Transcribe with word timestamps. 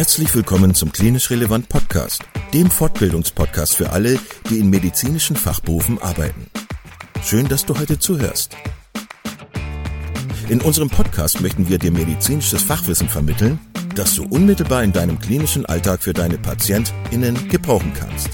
Herzlich 0.00 0.34
willkommen 0.34 0.74
zum 0.74 0.92
Klinisch 0.92 1.28
Relevant 1.28 1.68
Podcast, 1.68 2.22
dem 2.54 2.70
Fortbildungspodcast 2.70 3.76
für 3.76 3.90
alle, 3.90 4.18
die 4.48 4.58
in 4.58 4.70
medizinischen 4.70 5.36
Fachberufen 5.36 6.00
arbeiten. 6.00 6.46
Schön, 7.22 7.48
dass 7.48 7.66
du 7.66 7.78
heute 7.78 7.98
zuhörst. 7.98 8.56
In 10.48 10.62
unserem 10.62 10.88
Podcast 10.88 11.42
möchten 11.42 11.68
wir 11.68 11.76
dir 11.76 11.92
medizinisches 11.92 12.62
Fachwissen 12.62 13.10
vermitteln, 13.10 13.60
das 13.94 14.14
du 14.14 14.24
unmittelbar 14.24 14.84
in 14.84 14.92
deinem 14.92 15.18
klinischen 15.18 15.66
Alltag 15.66 16.02
für 16.02 16.14
deine 16.14 16.38
PatientInnen 16.38 17.50
gebrauchen 17.50 17.92
kannst. 17.92 18.30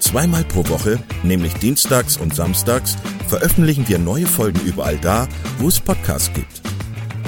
Zweimal 0.00 0.42
pro 0.42 0.68
Woche, 0.68 0.98
nämlich 1.22 1.54
dienstags 1.54 2.16
und 2.16 2.34
samstags, 2.34 2.96
veröffentlichen 3.28 3.86
wir 3.86 4.00
neue 4.00 4.26
Folgen 4.26 4.62
überall 4.62 4.98
da, 4.98 5.28
wo 5.58 5.68
es 5.68 5.78
Podcasts 5.78 6.32
gibt. 6.34 6.69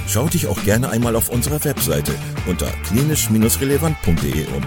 Schau 0.07 0.29
dich 0.29 0.47
auch 0.47 0.63
gerne 0.65 0.91
einmal 0.91 1.17
auf 1.17 1.29
unserer 1.29 1.65
Webseite 1.65 2.15
unter 2.47 2.67
klinisch-relevant.de 2.89 4.47
um. 4.55 4.63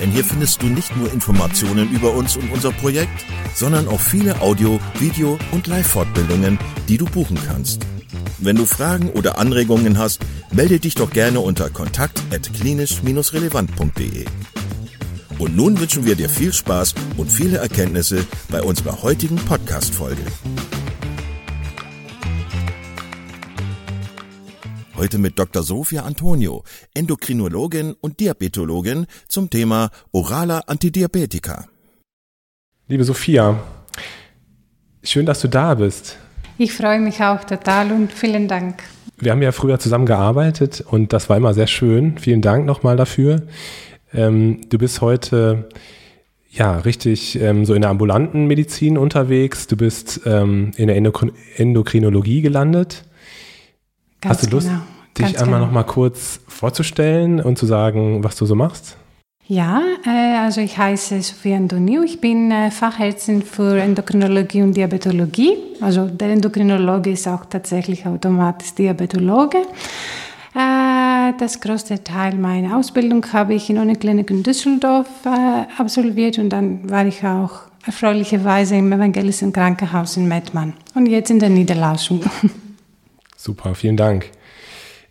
Denn 0.00 0.10
hier 0.10 0.24
findest 0.24 0.62
du 0.62 0.66
nicht 0.66 0.96
nur 0.96 1.12
Informationen 1.12 1.90
über 1.90 2.14
uns 2.14 2.36
und 2.36 2.50
unser 2.50 2.72
Projekt, 2.72 3.26
sondern 3.54 3.86
auch 3.88 4.00
viele 4.00 4.40
Audio-, 4.40 4.80
Video- 4.98 5.38
und 5.52 5.66
Live-Fortbildungen, 5.66 6.58
die 6.88 6.96
du 6.96 7.04
buchen 7.04 7.38
kannst. 7.46 7.84
Wenn 8.38 8.56
du 8.56 8.64
Fragen 8.64 9.10
oder 9.10 9.36
Anregungen 9.38 9.98
hast, 9.98 10.20
melde 10.50 10.80
dich 10.80 10.94
doch 10.94 11.10
gerne 11.10 11.40
unter 11.40 11.68
kontakt.klinisch-relevant.de. 11.68 14.24
Und 15.38 15.54
nun 15.56 15.78
wünschen 15.78 16.06
wir 16.06 16.16
dir 16.16 16.30
viel 16.30 16.52
Spaß 16.52 16.94
und 17.16 17.30
viele 17.30 17.58
Erkenntnisse 17.58 18.26
bei 18.48 18.60
unserer 18.62 19.02
heutigen 19.02 19.36
Podcast-Folge. 19.36 20.22
Heute 25.00 25.16
mit 25.16 25.38
Dr. 25.38 25.62
Sofia 25.62 26.02
Antonio, 26.02 26.62
Endokrinologin 26.92 27.94
und 28.02 28.20
Diabetologin 28.20 29.06
zum 29.28 29.48
Thema 29.48 29.88
oraler 30.12 30.68
Antidiabetika. 30.68 31.68
Liebe 32.86 33.04
Sophia, 33.04 33.62
schön, 35.02 35.24
dass 35.24 35.40
du 35.40 35.48
da 35.48 35.74
bist. 35.74 36.18
Ich 36.58 36.74
freue 36.74 37.00
mich 37.00 37.22
auch 37.22 37.44
total 37.44 37.92
und 37.92 38.12
vielen 38.12 38.46
Dank. 38.46 38.82
Wir 39.16 39.32
haben 39.32 39.40
ja 39.40 39.52
früher 39.52 39.78
zusammen 39.78 40.04
gearbeitet 40.04 40.84
und 40.86 41.14
das 41.14 41.30
war 41.30 41.38
immer 41.38 41.54
sehr 41.54 41.66
schön. 41.66 42.18
Vielen 42.18 42.42
Dank 42.42 42.66
nochmal 42.66 42.98
dafür. 42.98 43.40
Ähm, 44.12 44.68
du 44.68 44.76
bist 44.76 45.00
heute 45.00 45.70
ja 46.50 46.76
richtig 46.76 47.40
ähm, 47.40 47.64
so 47.64 47.72
in 47.72 47.80
der 47.80 47.90
ambulanten 47.90 48.46
Medizin 48.46 48.98
unterwegs. 48.98 49.66
Du 49.66 49.78
bist 49.78 50.20
ähm, 50.26 50.72
in 50.76 50.88
der 50.88 50.96
Endokrin 50.96 51.32
Endokrinologie 51.56 52.42
gelandet. 52.42 53.06
Ganz 54.20 54.38
Hast 54.38 54.46
du 54.46 54.56
Lust, 54.56 54.68
genau. 54.68 54.80
dich 55.16 55.26
Ganz 55.26 55.42
einmal 55.42 55.60
genau. 55.60 55.66
noch 55.66 55.72
mal 55.72 55.84
kurz 55.84 56.40
vorzustellen 56.46 57.40
und 57.40 57.56
zu 57.58 57.66
sagen, 57.66 58.22
was 58.22 58.36
du 58.36 58.44
so 58.46 58.54
machst? 58.54 58.96
Ja, 59.50 59.82
äh, 60.06 60.38
also 60.38 60.60
ich 60.60 60.78
heiße 60.78 61.20
Sophia 61.22 61.56
Antoniou, 61.56 62.04
ich 62.04 62.20
bin 62.20 62.52
äh, 62.52 62.70
Fachärztin 62.70 63.42
für 63.42 63.80
Endokrinologie 63.80 64.62
und 64.62 64.76
Diabetologie. 64.76 65.56
Also 65.80 66.06
der 66.06 66.28
Endokrinologe 66.28 67.10
ist 67.10 67.26
auch 67.26 67.46
tatsächlich 67.46 68.06
automatisch 68.06 68.74
Diabetologe. 68.74 69.58
Äh, 70.54 71.32
das 71.36 71.60
größte 71.60 72.04
Teil 72.04 72.36
meiner 72.36 72.76
Ausbildung 72.76 73.26
habe 73.32 73.54
ich 73.54 73.68
in 73.70 73.78
Uniklinik 73.78 74.30
in 74.30 74.44
Düsseldorf 74.44 75.08
absolviert 75.76 76.38
und 76.38 76.50
dann 76.50 76.88
war 76.88 77.06
ich 77.06 77.24
auch 77.24 77.62
erfreulicherweise 77.84 78.76
im 78.76 78.92
evangelischen 78.92 79.52
Krankenhaus 79.52 80.16
in 80.16 80.28
Mettmann 80.28 80.74
und 80.94 81.06
jetzt 81.06 81.30
in 81.30 81.40
der 81.40 81.50
Niederlassung. 81.50 82.20
Super, 83.42 83.74
vielen 83.74 83.96
Dank. 83.96 84.30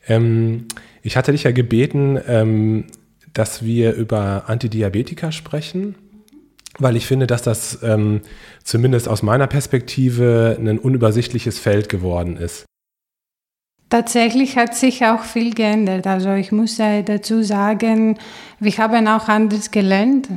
Ähm, 0.08 0.68
ich 1.02 1.18
hatte 1.18 1.32
dich 1.32 1.46
ja 1.46 1.52
gebeten, 1.52 2.20
ähm, 2.28 2.86
dass 3.34 3.66
wir 3.66 3.94
über 3.94 4.44
Antidiabetika 4.46 5.32
sprechen, 5.32 5.96
weil 6.78 6.96
ich 6.96 7.08
finde, 7.08 7.26
dass 7.26 7.42
das 7.42 7.82
ähm, 7.82 8.22
zumindest 8.64 9.10
aus 9.10 9.24
meiner 9.24 9.48
Perspektive 9.48 10.56
ein 10.60 10.78
unübersichtliches 10.78 11.58
Feld 11.58 11.90
geworden 11.90 12.38
ist. 12.38 12.66
Tatsächlich 13.90 14.58
hat 14.58 14.76
sich 14.76 15.04
auch 15.06 15.24
viel 15.24 15.56
geändert. 15.56 16.06
Also 16.06 16.34
ich 16.34 16.52
muss 16.52 16.78
dazu 16.78 17.42
sagen, 17.42 18.20
wir 18.60 18.78
haben 18.78 19.08
auch 19.08 19.28
anders 19.28 19.72
gelernt. 19.72 20.30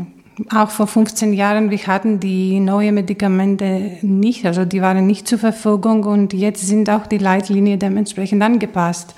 Auch 0.51 0.71
vor 0.71 0.87
15 0.87 1.33
Jahren, 1.33 1.71
wir 1.71 1.79
hatten 1.87 2.21
die 2.21 2.59
neuen 2.61 2.95
Medikamente 2.95 3.99
nicht, 4.03 4.47
also 4.47 4.65
die 4.65 4.81
waren 4.81 5.07
nicht 5.07 5.29
zur 5.29 5.39
Verfügung 5.39 6.05
und 6.05 6.33
jetzt 6.33 6.67
sind 6.67 6.89
auch 6.91 7.07
die 7.07 7.19
Leitlinien 7.19 7.79
dementsprechend 7.79 8.43
angepasst. 8.43 9.15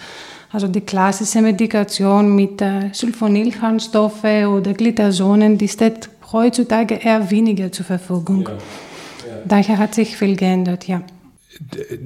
Also 0.52 0.68
die 0.68 0.80
klassische 0.80 1.42
Medikation 1.42 2.34
mit 2.36 2.62
äh, 2.62 2.90
Sulfonylharnstoffe 2.92 4.24
oder 4.24 4.72
Glitazonen, 4.72 5.58
die 5.58 5.68
steht 5.68 6.08
heutzutage 6.32 6.94
eher 6.94 7.30
weniger 7.30 7.72
zur 7.72 7.86
Verfügung. 7.86 8.42
Ja. 8.42 8.52
Ja. 8.52 9.36
Daher 9.46 9.78
hat 9.78 9.94
sich 9.94 10.16
viel 10.16 10.36
geändert, 10.36 10.86
ja 10.86 11.02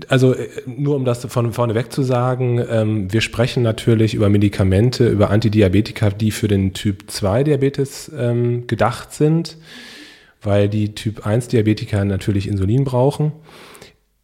also 0.09 0.35
äh, 0.35 0.49
nur 0.67 0.97
um 0.97 1.05
das 1.05 1.25
von 1.27 1.53
vorne 1.53 1.89
zu 1.89 2.03
sagen, 2.03 2.65
ähm, 2.69 3.13
wir 3.13 3.21
sprechen 3.21 3.63
natürlich 3.63 4.15
über 4.15 4.29
Medikamente, 4.29 5.09
über 5.09 5.31
Antidiabetika, 5.31 6.11
die 6.11 6.31
für 6.31 6.49
den 6.49 6.75
Typ 6.75 7.11
2 7.11 7.45
Diabetes 7.45 8.11
ähm, 8.17 8.67
gedacht 8.67 9.13
sind, 9.13 9.57
weil 10.43 10.69
die 10.69 10.95
Typ 10.95 11.27
1 11.27 11.49
Diabetiker 11.49 12.05
natürlich 12.05 12.49
Insulin 12.49 12.85
brauchen. 12.85 13.33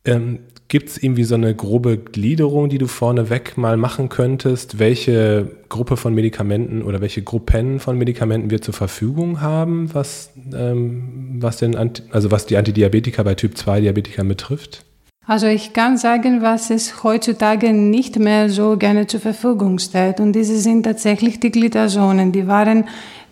Ähm, 0.05 0.41
Gibt 0.69 0.89
es 0.89 1.03
irgendwie 1.03 1.25
so 1.25 1.35
eine 1.35 1.55
grobe 1.55 1.99
Gliederung, 1.99 2.71
die 2.71 2.79
du 2.79 2.87
vorneweg 2.87 3.59
mal 3.59 3.77
machen 3.77 4.09
könntest, 4.09 4.79
welche 4.79 5.51
Gruppe 5.69 5.97
von 5.97 6.15
Medikamenten 6.15 6.83
oder 6.83 7.01
welche 7.03 7.23
Gruppen 7.23 7.81
von 7.81 7.99
Medikamenten 7.99 8.51
wir 8.51 8.63
zur 8.63 8.75
Verfügung 8.75 9.43
haben, 9.43 9.93
was, 9.95 10.33
ähm, 10.55 11.37
was, 11.39 11.59
denn, 11.59 11.77
also 12.11 12.31
was 12.31 12.47
die 12.47 12.57
Antidiabetika 12.57 13.23
bei 13.23 13.35
Typ 13.35 13.59
2 13.59 13.83
Diabetikern 13.83 14.27
betrifft? 14.27 14.85
Also 15.27 15.47
ich 15.47 15.73
kann 15.73 15.97
sagen, 15.97 16.43
was 16.43 16.69
es 16.69 17.03
heutzutage 17.03 17.73
nicht 17.73 18.19
mehr 18.19 18.51
so 18.51 18.77
gerne 18.77 19.07
zur 19.07 19.21
Verfügung 19.21 19.79
steht. 19.79 20.21
Und 20.21 20.35
diese 20.35 20.59
sind 20.59 20.83
tatsächlich 20.83 21.41
die 21.41 21.51
Glitazonen. 21.51 22.31
Die 22.31 22.47
waren 22.47 22.85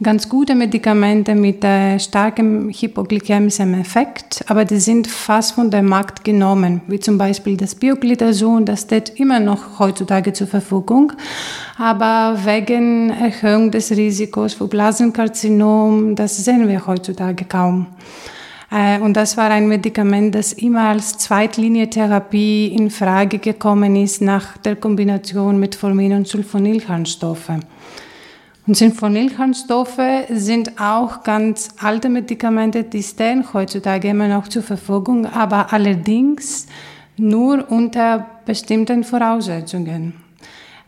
ganz 0.03 0.29
gute 0.31 0.55
Medikamente 0.55 1.35
mit 1.35 1.63
äh, 1.65 1.99
starkem 1.99 2.71
hypoglykämischem 2.71 3.75
Effekt, 3.75 4.43
aber 4.49 4.65
die 4.65 4.81
sind 4.81 5.07
fast 5.07 5.53
von 5.53 5.71
der 5.71 5.83
Markt 5.83 6.25
genommen, 6.25 6.81
wie 6.87 6.99
zum 6.99 7.19
Beispiel 7.19 7.57
das 7.57 7.75
Bioglitason, 7.75 8.65
das 8.65 8.83
steht 8.83 9.11
immer 9.21 9.39
noch 9.39 9.79
heutzutage 9.79 10.33
zur 10.33 10.49
Verfügung, 10.49 11.13
aber 11.79 12.37
wegen 12.45 13.11
Erhöhung 13.11 13.71
des 13.71 13.93
Risikos 13.93 14.55
für 14.55 14.67
Blasenkarzinom, 14.67 16.17
das 16.17 16.37
sehen 16.37 16.67
wir 16.67 16.85
heutzutage 16.87 17.45
kaum. 17.45 17.87
Äh, 18.73 18.99
und 19.01 19.15
das 19.15 19.37
war 19.37 19.51
ein 19.51 19.69
Medikament, 19.69 20.35
das 20.35 20.53
immer 20.55 20.89
als 20.89 21.19
Zweitlinientherapie 21.19 22.69
in 22.69 22.91
Frage 22.91 23.39
gekommen 23.39 23.97
ist 23.97 24.23
nach 24.23 24.57
der 24.57 24.77
Kombination 24.77 25.61
mit 25.61 25.75
Formin- 25.75 26.15
und 26.15 26.27
Sulfonylharnstoffe. 26.27 27.51
Und 28.67 28.77
Sulfonylharnstoffe 28.77 30.27
sind 30.31 30.81
auch 30.81 31.23
ganz 31.25 31.71
alte 31.81 32.09
Medikamente, 32.09 32.85
die 32.85 33.03
stehen 33.03 33.45
heutzutage 33.53 34.09
immer 34.09 34.29
noch 34.29 34.49
zur 34.49 34.63
Verfügung, 34.63 35.27
aber 35.27 35.73
allerdings 35.73 36.69
nur 37.17 37.71
unter 37.71 38.27
bestimmten 38.47 39.05
Voraussetzungen. 39.05 40.22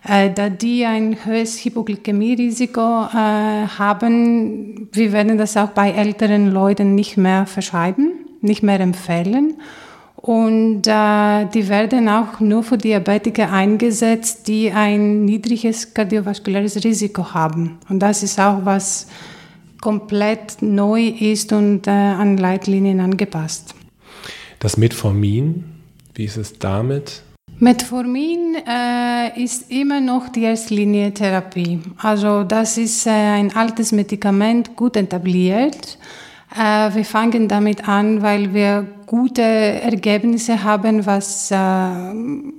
Äh, 0.07 0.31
da 0.33 0.51
die 0.51 0.85
ein 0.85 1.25
höheres 1.25 1.65
Hypoglykämie-Risiko 1.65 2.81
äh, 2.81 3.67
haben, 3.79 4.89
wir 4.93 5.13
werden 5.13 5.39
das 5.39 5.57
auch 5.57 5.71
bei 5.71 5.91
älteren 5.93 6.51
Leuten 6.51 6.95
nicht 6.95 7.17
mehr 7.17 7.47
verschreiben, 7.47 8.13
nicht 8.43 8.63
mehr 8.63 8.81
empfehlen. 8.81 9.55
Und 10.17 10.87
äh, 10.87 11.47
die 11.47 11.69
werden 11.69 12.09
auch 12.09 12.41
nur 12.41 12.63
für 12.63 12.79
Diabetiker 12.79 13.51
eingesetzt, 13.51 14.49
die 14.49 14.71
ein 14.71 15.25
niedriges 15.25 15.93
kardiovaskuläres 15.93 16.85
Risiko 16.85 17.35
haben. 17.35 17.79
Und 17.89 18.01
das 18.01 18.23
ist 18.23 18.39
auch 18.39 18.65
was 18.65 19.07
komplett 19.81 20.63
neu 20.63 21.09
ist 21.09 21.53
und 21.53 21.87
äh, 21.87 21.91
an 21.91 22.39
Leitlinien 22.39 23.01
angepasst. 23.01 23.75
Das 24.61 24.79
Metformin, 24.79 25.65
wie 26.15 26.25
ist 26.25 26.39
es 26.39 26.59
damit? 26.59 27.23
Metformin 27.65 28.57
äh, 28.69 29.43
ist 29.43 29.71
immer 29.71 29.99
noch 29.99 30.29
die 30.29 30.43
Erstlinie-Therapie. 30.43 31.81
Also 31.97 32.45
das 32.45 32.77
ist 32.77 33.07
äh, 33.07 33.11
ein 33.11 33.57
altes 33.57 33.91
Medikament, 33.91 34.77
gut 34.77 34.99
etabliert. 34.99 35.97
Äh, 36.55 36.95
wir 36.95 37.07
fangen 37.07 37.49
damit 37.49 37.89
an, 37.89 38.21
weil 38.21 38.53
wir 38.53 38.87
gute 39.07 39.41
Ergebnisse 39.41 40.63
haben, 40.63 41.07
was 41.07 41.51
äh, 41.51 41.57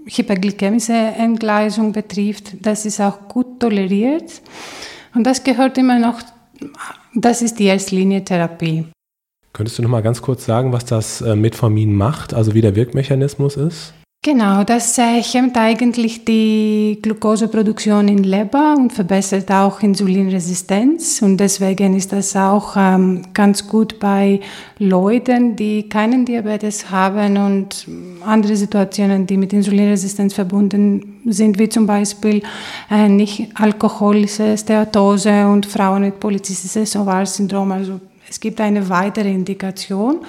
hyperglykämische 0.07 0.93
Entgleisung 0.93 1.91
betrifft. 1.91 2.65
Das 2.65 2.87
ist 2.87 2.99
auch 2.99 3.27
gut 3.27 3.59
toleriert. 3.59 4.41
Und 5.13 5.27
das 5.27 5.43
gehört 5.43 5.77
immer 5.77 5.99
noch, 5.99 6.19
das 7.13 7.43
ist 7.43 7.59
die 7.59 7.65
Erstlinie-Therapie. 7.65 8.85
Könntest 9.53 9.77
du 9.77 9.83
noch 9.83 9.89
mal 9.91 10.01
ganz 10.01 10.23
kurz 10.23 10.45
sagen, 10.45 10.73
was 10.73 10.85
das 10.85 11.21
äh, 11.21 11.35
Metformin 11.35 11.93
macht, 11.93 12.33
also 12.33 12.55
wie 12.55 12.61
der 12.61 12.75
Wirkmechanismus 12.75 13.55
ist? 13.55 13.93
Genau, 14.25 14.63
das 14.63 14.97
äh, 14.97 15.21
hemmt 15.21 15.55
eigentlich 15.55 16.25
die 16.25 16.97
Glukoseproduktion 16.99 18.07
in 18.07 18.23
Leber 18.23 18.73
und 18.75 18.91
verbessert 18.91 19.51
auch 19.51 19.81
Insulinresistenz. 19.81 21.21
Und 21.21 21.37
deswegen 21.37 21.95
ist 21.95 22.11
das 22.11 22.35
auch 22.35 22.75
ähm, 22.75 23.21
ganz 23.35 23.67
gut 23.67 23.99
bei 23.99 24.39
Leuten, 24.79 25.55
die 25.55 25.87
keinen 25.89 26.25
Diabetes 26.25 26.89
haben 26.89 27.37
und 27.37 27.87
andere 28.25 28.55
Situationen, 28.55 29.27
die 29.27 29.37
mit 29.37 29.53
Insulinresistenz 29.53 30.33
verbunden 30.33 31.21
sind, 31.25 31.59
wie 31.59 31.69
zum 31.69 31.85
Beispiel 31.85 32.41
äh, 32.89 33.07
nicht 33.07 33.49
alkoholische 33.53 34.57
Steatose 34.57 35.45
und 35.45 35.67
Frauen 35.67 36.01
mit 36.01 36.19
polyzystisches 36.19 36.95
Ovarsyndrom. 36.95 37.71
Also 37.71 37.99
es 38.27 38.39
gibt 38.39 38.59
eine 38.59 38.89
weitere 38.89 39.29
Indikation 39.29 40.21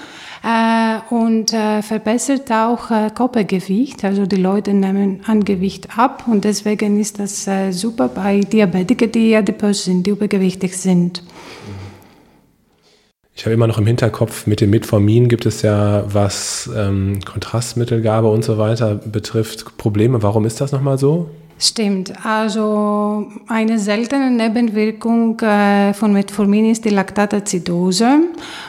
und 1.11 1.53
äh, 1.53 1.83
verbessert 1.83 2.51
auch 2.51 2.91
äh, 2.91 3.11
Körpergewicht. 3.15 4.05
Also 4.05 4.27
die 4.27 4.37
Leute 4.37 4.75
nehmen 4.75 5.21
an 5.27 5.45
Gewicht 5.45 5.99
ab 5.99 6.25
und 6.27 6.45
deswegen 6.45 7.01
ist 7.01 7.19
das 7.19 7.47
äh, 7.47 7.73
super 7.73 8.09
bei 8.09 8.41
Diabetikern, 8.41 9.13
die 9.13 9.35
adipös 9.35 9.85
sind, 9.85 10.07
die 10.07 10.11
übergewichtig 10.11 10.77
sind. 10.77 11.23
Ich 13.35 13.45
habe 13.45 13.53
immer 13.53 13.67
noch 13.67 13.79
im 13.79 13.87
Hinterkopf, 13.87 14.47
mit 14.47 14.63
dem 14.63 14.71
Metformin 14.71 15.29
gibt 15.29 15.45
es 15.45 15.61
ja, 15.61 16.05
was 16.13 16.71
ähm, 16.75 17.21
Kontrastmittelgabe 17.23 18.29
und 18.29 18.43
so 18.43 18.57
weiter 18.57 18.95
betrifft, 18.95 19.77
Probleme. 19.77 20.23
Warum 20.23 20.47
ist 20.47 20.61
das 20.63 20.73
nochmal 20.73 20.97
so? 20.97 21.29
Stimmt. 21.59 22.13
Also 22.23 23.29
eine 23.49 23.79
seltene 23.79 24.31
Nebenwirkung 24.31 25.41
äh, 25.41 25.95
von 25.95 26.13
Metformin 26.13 26.71
ist 26.71 26.85
die 26.85 26.91
Laktatazidose 26.91 28.19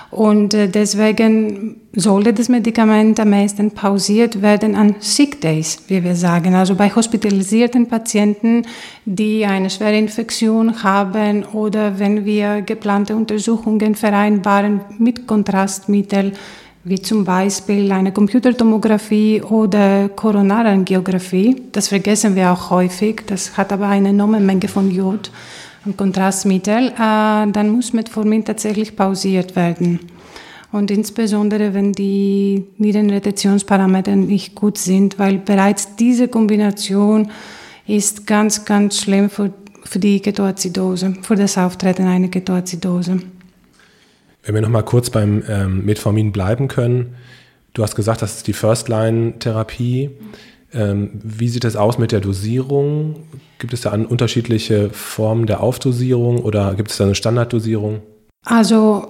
und 0.09 0.53
äh, 0.53 0.69
deswegen 0.69 1.81
sollte 1.93 2.31
das 2.31 2.47
Medikament 2.47 3.19
am 3.19 3.31
meisten 3.31 3.71
pausiert 3.71 4.41
werden 4.41 4.75
an 4.75 4.95
Sick 4.99 5.41
Days, 5.41 5.79
wie 5.87 6.01
wir 6.01 6.15
sagen. 6.15 6.55
Also 6.55 6.75
bei 6.75 6.89
hospitalisierten 6.89 7.87
Patienten, 7.87 8.65
die 9.03 9.45
eine 9.45 9.69
schwere 9.69 9.97
Infektion 9.97 10.81
haben 10.81 11.43
oder 11.43 11.99
wenn 11.99 12.23
wir 12.23 12.61
geplante 12.61 13.17
Untersuchungen 13.17 13.95
vereinbaren 13.95 14.79
mit 14.97 15.27
Kontrastmitteln 15.27 16.31
wie 16.87 17.01
zum 17.01 17.25
Beispiel 17.25 17.91
eine 17.91 18.13
Computertomographie 18.13 19.41
oder 19.41 20.07
Koronarangiographie. 20.09 21.63
Das 21.73 21.89
vergessen 21.89 22.35
wir 22.35 22.51
auch 22.51 22.69
häufig. 22.69 23.23
Das 23.27 23.57
hat 23.57 23.73
aber 23.73 23.87
eine 23.89 24.09
enorme 24.09 24.39
Menge 24.39 24.69
von 24.69 24.89
Jod 24.89 25.29
und 25.83 25.97
Kontrastmittel. 25.97 26.87
Äh, 26.89 27.51
dann 27.51 27.69
muss 27.69 27.91
Metformin 27.91 28.45
tatsächlich 28.45 28.95
pausiert 28.95 29.55
werden. 29.57 29.99
Und 30.71 30.89
insbesondere, 30.89 31.73
wenn 31.73 31.91
die 31.91 32.65
Nierenretentionsparameter 32.77 34.15
nicht 34.15 34.55
gut 34.55 34.77
sind, 34.77 35.19
weil 35.19 35.39
bereits 35.39 35.95
diese 35.97 36.29
Kombination 36.29 37.31
ist 37.85 38.25
ganz, 38.25 38.63
ganz 38.63 39.01
schlimm 39.01 39.29
für, 39.29 39.53
für 39.83 39.99
die 39.99 40.21
Ketoazidose, 40.21 41.15
für 41.21 41.35
das 41.35 41.57
Auftreten 41.57 42.05
einer 42.05 42.27
Ketoazidose. 42.29 43.19
Wenn 44.47 44.55
wir 44.55 44.61
nochmal 44.61 44.83
kurz 44.83 45.09
beim 45.09 45.43
ähm, 45.49 45.83
Metformin 45.83 46.31
bleiben 46.31 46.69
können, 46.69 47.15
du 47.73 47.83
hast 47.83 47.97
gesagt, 47.97 48.21
das 48.21 48.37
ist 48.37 48.47
die 48.47 48.53
First-Line-Therapie. 48.53 50.11
Ähm, 50.73 51.09
wie 51.21 51.49
sieht 51.49 51.65
es 51.65 51.75
aus 51.75 51.97
mit 51.97 52.13
der 52.13 52.21
Dosierung? 52.21 53.27
Gibt 53.59 53.73
es 53.73 53.81
da 53.81 53.91
unterschiedliche 53.91 54.89
Formen 54.91 55.47
der 55.47 55.61
Aufdosierung 55.61 56.39
oder 56.39 56.75
gibt 56.75 56.91
es 56.91 56.97
da 56.97 57.03
eine 57.03 57.15
Standarddosierung? 57.15 58.01
Also 58.49 59.07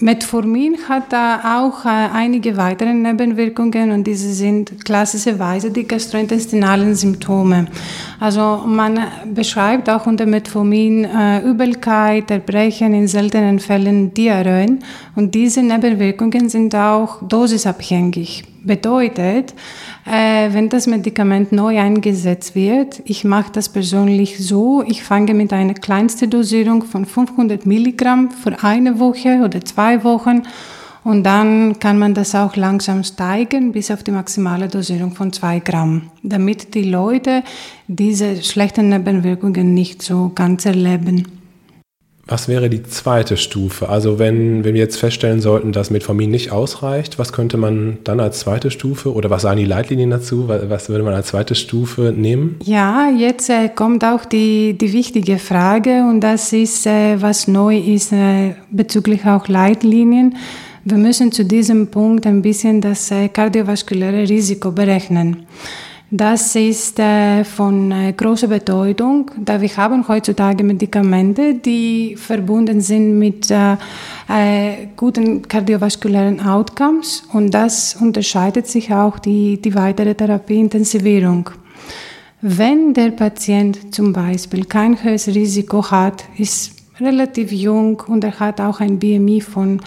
Metformin 0.00 0.76
hat 0.88 1.12
da 1.12 1.58
auch 1.58 1.84
äh, 1.84 1.88
einige 1.88 2.56
weitere 2.56 2.94
Nebenwirkungen 2.94 3.90
und 3.90 4.06
diese 4.06 4.32
sind 4.32 4.84
klassischerweise 4.84 5.72
die 5.72 5.82
gastrointestinalen 5.82 6.94
Symptome. 6.94 7.66
Also 8.20 8.62
man 8.64 9.00
beschreibt 9.34 9.90
auch 9.90 10.06
unter 10.06 10.26
Metformin 10.26 11.04
äh, 11.04 11.40
Übelkeit, 11.40 12.30
Erbrechen, 12.30 12.94
in 12.94 13.08
seltenen 13.08 13.58
Fällen 13.58 14.14
Diarrheen 14.14 14.78
und 15.16 15.34
diese 15.34 15.60
Nebenwirkungen 15.60 16.48
sind 16.48 16.76
auch 16.76 17.20
dosisabhängig. 17.26 18.44
Bedeutet, 18.64 19.54
äh, 20.04 20.52
wenn 20.52 20.68
das 20.68 20.86
Medikament 20.86 21.52
neu 21.52 21.78
eingesetzt 21.78 22.54
wird, 22.54 23.00
ich 23.04 23.24
mache 23.24 23.52
das 23.52 23.68
persönlich 23.68 24.38
so, 24.38 24.82
ich 24.86 25.02
fange 25.02 25.32
mit 25.34 25.52
einer 25.52 25.74
kleinsten 25.74 26.28
Dosierung 26.28 26.82
von 26.82 27.06
500 27.06 27.66
Milligramm 27.66 28.30
für 28.30 28.62
eine 28.62 28.98
Woche 28.98 29.40
oder 29.44 29.64
zwei 29.64 30.02
Wochen 30.02 30.42
und 31.04 31.22
dann 31.24 31.78
kann 31.78 31.98
man 31.98 32.14
das 32.14 32.34
auch 32.34 32.56
langsam 32.56 33.04
steigern 33.04 33.72
bis 33.72 33.90
auf 33.90 34.02
die 34.02 34.10
maximale 34.10 34.68
Dosierung 34.68 35.12
von 35.12 35.32
zwei 35.32 35.60
Gramm, 35.60 36.10
damit 36.22 36.74
die 36.74 36.82
Leute 36.82 37.44
diese 37.86 38.42
schlechten 38.42 38.88
Nebenwirkungen 38.88 39.72
nicht 39.72 40.02
so 40.02 40.32
ganz 40.34 40.66
erleben. 40.66 41.37
Was 42.30 42.46
wäre 42.46 42.68
die 42.68 42.82
zweite 42.82 43.38
Stufe? 43.38 43.88
Also 43.88 44.18
wenn, 44.18 44.62
wenn 44.62 44.74
wir 44.74 44.82
jetzt 44.82 44.98
feststellen 44.98 45.40
sollten, 45.40 45.72
dass 45.72 45.88
Metformin 45.88 46.30
nicht 46.30 46.52
ausreicht, 46.52 47.18
was 47.18 47.32
könnte 47.32 47.56
man 47.56 47.96
dann 48.04 48.20
als 48.20 48.40
zweite 48.40 48.70
Stufe 48.70 49.14
oder 49.14 49.30
was 49.30 49.42
sagen 49.42 49.58
die 49.58 49.64
Leitlinien 49.64 50.10
dazu? 50.10 50.46
Was 50.46 50.90
würde 50.90 51.04
man 51.04 51.14
als 51.14 51.28
zweite 51.28 51.54
Stufe 51.54 52.12
nehmen? 52.14 52.56
Ja, 52.62 53.08
jetzt 53.08 53.48
äh, 53.48 53.70
kommt 53.74 54.04
auch 54.04 54.26
die, 54.26 54.76
die 54.76 54.92
wichtige 54.92 55.38
Frage 55.38 56.02
und 56.02 56.20
das 56.20 56.52
ist, 56.52 56.86
äh, 56.86 57.20
was 57.20 57.48
neu 57.48 57.78
ist 57.78 58.12
äh, 58.12 58.54
bezüglich 58.70 59.24
auch 59.24 59.48
Leitlinien. 59.48 60.36
Wir 60.84 60.98
müssen 60.98 61.32
zu 61.32 61.46
diesem 61.46 61.86
Punkt 61.86 62.26
ein 62.26 62.42
bisschen 62.42 62.82
das 62.82 63.10
äh, 63.10 63.28
kardiovaskuläre 63.28 64.28
Risiko 64.28 64.70
berechnen. 64.70 65.46
Das 66.10 66.56
ist 66.56 66.98
äh, 66.98 67.44
von 67.44 67.92
äh, 67.92 68.14
großer 68.14 68.48
Bedeutung, 68.48 69.30
da 69.36 69.60
wir 69.60 69.76
haben 69.76 70.08
heutzutage 70.08 70.64
Medikamente, 70.64 71.52
die 71.56 72.16
verbunden 72.16 72.80
sind 72.80 73.18
mit 73.18 73.50
äh, 73.50 73.76
guten 74.96 75.42
kardiovaskulären 75.42 76.40
Outcomes 76.40 77.24
und 77.34 77.52
das 77.52 77.94
unterscheidet 78.00 78.66
sich 78.66 78.90
auch 78.90 79.18
die, 79.18 79.60
die 79.60 79.74
weitere 79.74 80.14
Therapieintensivierung. 80.14 81.50
Wenn 82.40 82.94
der 82.94 83.10
Patient 83.10 83.94
zum 83.94 84.14
Beispiel 84.14 84.64
kein 84.64 85.02
höheres 85.02 85.28
Risiko 85.28 85.90
hat, 85.90 86.24
ist 86.38 86.72
relativ 87.00 87.52
jung 87.52 88.00
und 88.06 88.24
er 88.24 88.40
hat 88.40 88.62
auch 88.62 88.80
ein 88.80 88.98
BMI 88.98 89.42
von 89.42 89.82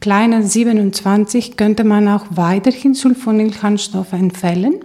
kleiner 0.00 0.42
27, 0.42 1.58
könnte 1.58 1.84
man 1.84 2.08
auch 2.08 2.24
weiterhin 2.30 2.94
Sulfonylharnstoffe 2.94 4.14
empfehlen. 4.14 4.76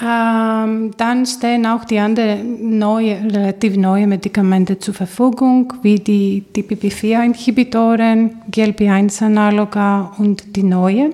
Ähm, 0.00 0.92
dann 0.96 1.26
stehen 1.26 1.66
auch 1.66 1.84
die 1.84 1.98
anderen 1.98 2.78
neue, 2.78 3.20
relativ 3.32 3.76
neue 3.76 4.06
Medikamente 4.06 4.78
zur 4.78 4.94
Verfügung, 4.94 5.72
wie 5.82 5.96
die, 5.96 6.44
die 6.54 6.62
PP4-Inhibitoren, 6.62 8.42
GLP-1-Analoga 8.48 10.12
und 10.18 10.54
die 10.54 10.62
neue. 10.62 11.10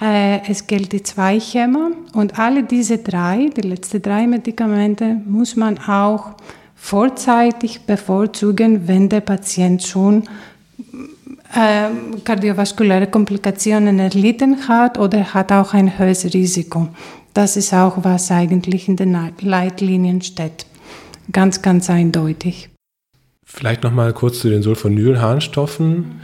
Äh, 0.00 0.40
es 0.48 0.66
gilt 0.66 0.92
die 0.92 1.02
zwei 1.02 1.38
Schema 1.38 1.90
und 2.14 2.38
alle 2.38 2.62
diese 2.62 2.98
drei, 2.98 3.50
die 3.54 3.68
letzten 3.68 4.00
drei 4.00 4.26
Medikamente, 4.26 5.20
muss 5.26 5.54
man 5.56 5.78
auch 5.78 6.30
vorzeitig 6.74 7.82
bevorzugen, 7.82 8.88
wenn 8.88 9.10
der 9.10 9.20
Patient 9.20 9.82
schon 9.82 10.22
äh, 11.54 11.88
kardiovaskuläre 12.24 13.06
Komplikationen 13.06 13.98
erlitten 13.98 14.66
hat 14.66 14.98
oder 14.98 15.34
hat 15.34 15.52
auch 15.52 15.74
ein 15.74 15.98
höheres 15.98 16.24
Risiko. 16.32 16.88
Das 17.34 17.56
ist 17.56 17.74
auch, 17.74 18.04
was 18.04 18.30
eigentlich 18.30 18.88
in 18.88 18.96
den 18.96 19.16
Leitlinien 19.40 20.22
steht. 20.22 20.66
Ganz, 21.32 21.62
ganz 21.62 21.90
eindeutig. 21.90 22.70
Vielleicht 23.44 23.82
noch 23.82 23.92
mal 23.92 24.12
kurz 24.12 24.38
zu 24.38 24.48
den 24.48 24.62
Sulfonylharnstoffen. 24.62 26.20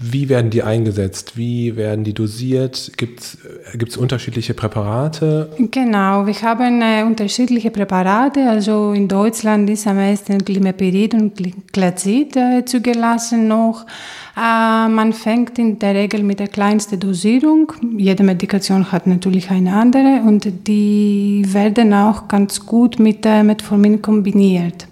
Wie 0.00 0.28
werden 0.28 0.50
die 0.50 0.62
eingesetzt? 0.62 1.38
Wie 1.38 1.74
werden 1.76 2.04
die 2.04 2.12
dosiert? 2.12 2.92
Gibt 2.98 3.22
es 3.22 3.96
unterschiedliche 3.96 4.52
Präparate? 4.52 5.50
Genau, 5.70 6.26
wir 6.26 6.34
haben 6.42 6.82
äh, 6.82 7.02
unterschiedliche 7.02 7.70
Präparate. 7.70 8.46
Also 8.46 8.92
in 8.92 9.08
Deutschland 9.08 9.70
ist 9.70 9.86
am 9.86 9.96
meisten 9.96 10.38
Glimepirid 10.38 11.14
und 11.14 11.72
Glazid 11.72 12.36
äh, 12.36 12.62
zugelassen 12.66 13.48
noch. 13.48 13.86
Äh, 14.36 14.88
man 14.88 15.14
fängt 15.14 15.58
in 15.58 15.78
der 15.78 15.94
Regel 15.94 16.22
mit 16.22 16.40
der 16.40 16.48
kleinsten 16.48 17.00
Dosierung. 17.00 17.72
Jede 17.96 18.22
Medikation 18.22 18.92
hat 18.92 19.06
natürlich 19.06 19.50
eine 19.50 19.72
andere 19.72 20.20
und 20.26 20.46
die 20.68 21.42
werden 21.46 21.94
auch 21.94 22.28
ganz 22.28 22.66
gut 22.66 22.98
mit 22.98 23.24
äh, 23.24 23.42
Metformin 23.42 24.02
kombiniert. 24.02 24.86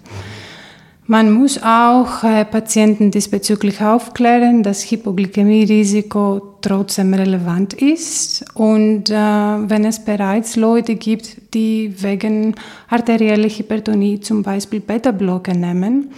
Man 1.07 1.31
muss 1.31 1.61
auch 1.61 2.23
äh, 2.23 2.45
Patienten 2.45 3.11
diesbezüglich 3.11 3.79
aufklären, 3.79 4.63
dass 4.63 4.89
Hypoglykämie-Risiko 4.89 6.55
trotzdem 6.61 7.13
relevant 7.13 7.73
ist. 7.75 8.43
Und 8.55 9.11
äh, 9.11 9.13
wenn 9.13 9.85
es 9.85 10.03
bereits 10.03 10.55
Leute 10.55 10.95
gibt, 10.95 11.53
die 11.53 11.93
wegen 12.01 12.55
arterieller 12.89 13.49
Hypertonie 13.49 14.19
zum 14.19 14.41
Beispiel 14.41 14.79
Beta-Blocker 14.79 15.53
nehmen, 15.53 16.11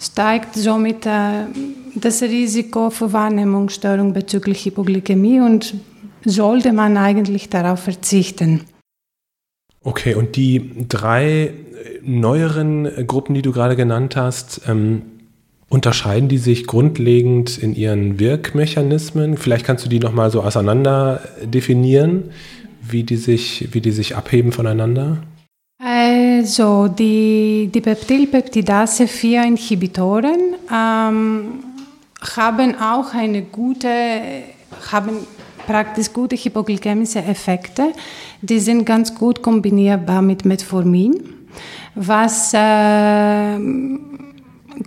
steigt 0.00 0.54
somit 0.54 1.04
äh, 1.04 1.44
das 1.94 2.22
Risiko 2.22 2.88
für 2.88 3.12
Wahrnehmungsstörung 3.12 4.14
bezüglich 4.14 4.64
Hypoglykämie 4.64 5.40
und 5.40 5.74
sollte 6.24 6.72
man 6.72 6.96
eigentlich 6.96 7.50
darauf 7.50 7.80
verzichten. 7.80 8.62
Okay, 9.82 10.14
und 10.14 10.36
die 10.36 10.86
drei 10.88 11.54
neueren 12.02 13.06
Gruppen, 13.06 13.34
die 13.34 13.42
du 13.42 13.52
gerade 13.52 13.76
genannt 13.76 14.16
hast, 14.16 14.62
ähm, 14.68 15.02
unterscheiden 15.68 16.28
die 16.28 16.38
sich 16.38 16.66
grundlegend 16.66 17.56
in 17.56 17.74
ihren 17.74 18.18
Wirkmechanismen? 18.18 19.36
Vielleicht 19.36 19.64
kannst 19.64 19.84
du 19.84 19.88
die 19.88 20.00
nochmal 20.00 20.30
so 20.30 20.42
auseinander 20.42 21.20
definieren, 21.44 22.30
wie 22.82 23.04
die 23.04 23.16
sich, 23.16 23.68
wie 23.72 23.80
die 23.80 23.92
sich 23.92 24.16
abheben 24.16 24.50
voneinander? 24.52 25.18
Also 25.78 26.88
die, 26.88 27.70
die 27.72 27.80
Peptidase-4-Inhibitoren 27.80 30.56
ähm, 30.70 31.64
haben 32.36 32.74
auch 32.78 33.14
eine 33.14 33.40
gute, 33.42 33.88
haben 34.92 35.26
praktisch 35.70 36.12
gute 36.12 36.34
hypoglykämische 36.34 37.20
Effekte. 37.20 37.92
Die 38.42 38.58
sind 38.58 38.84
ganz 38.84 39.14
gut 39.14 39.40
kombinierbar 39.40 40.20
mit 40.20 40.44
Metformin, 40.44 41.12
was 41.94 42.52
äh, 42.54 43.56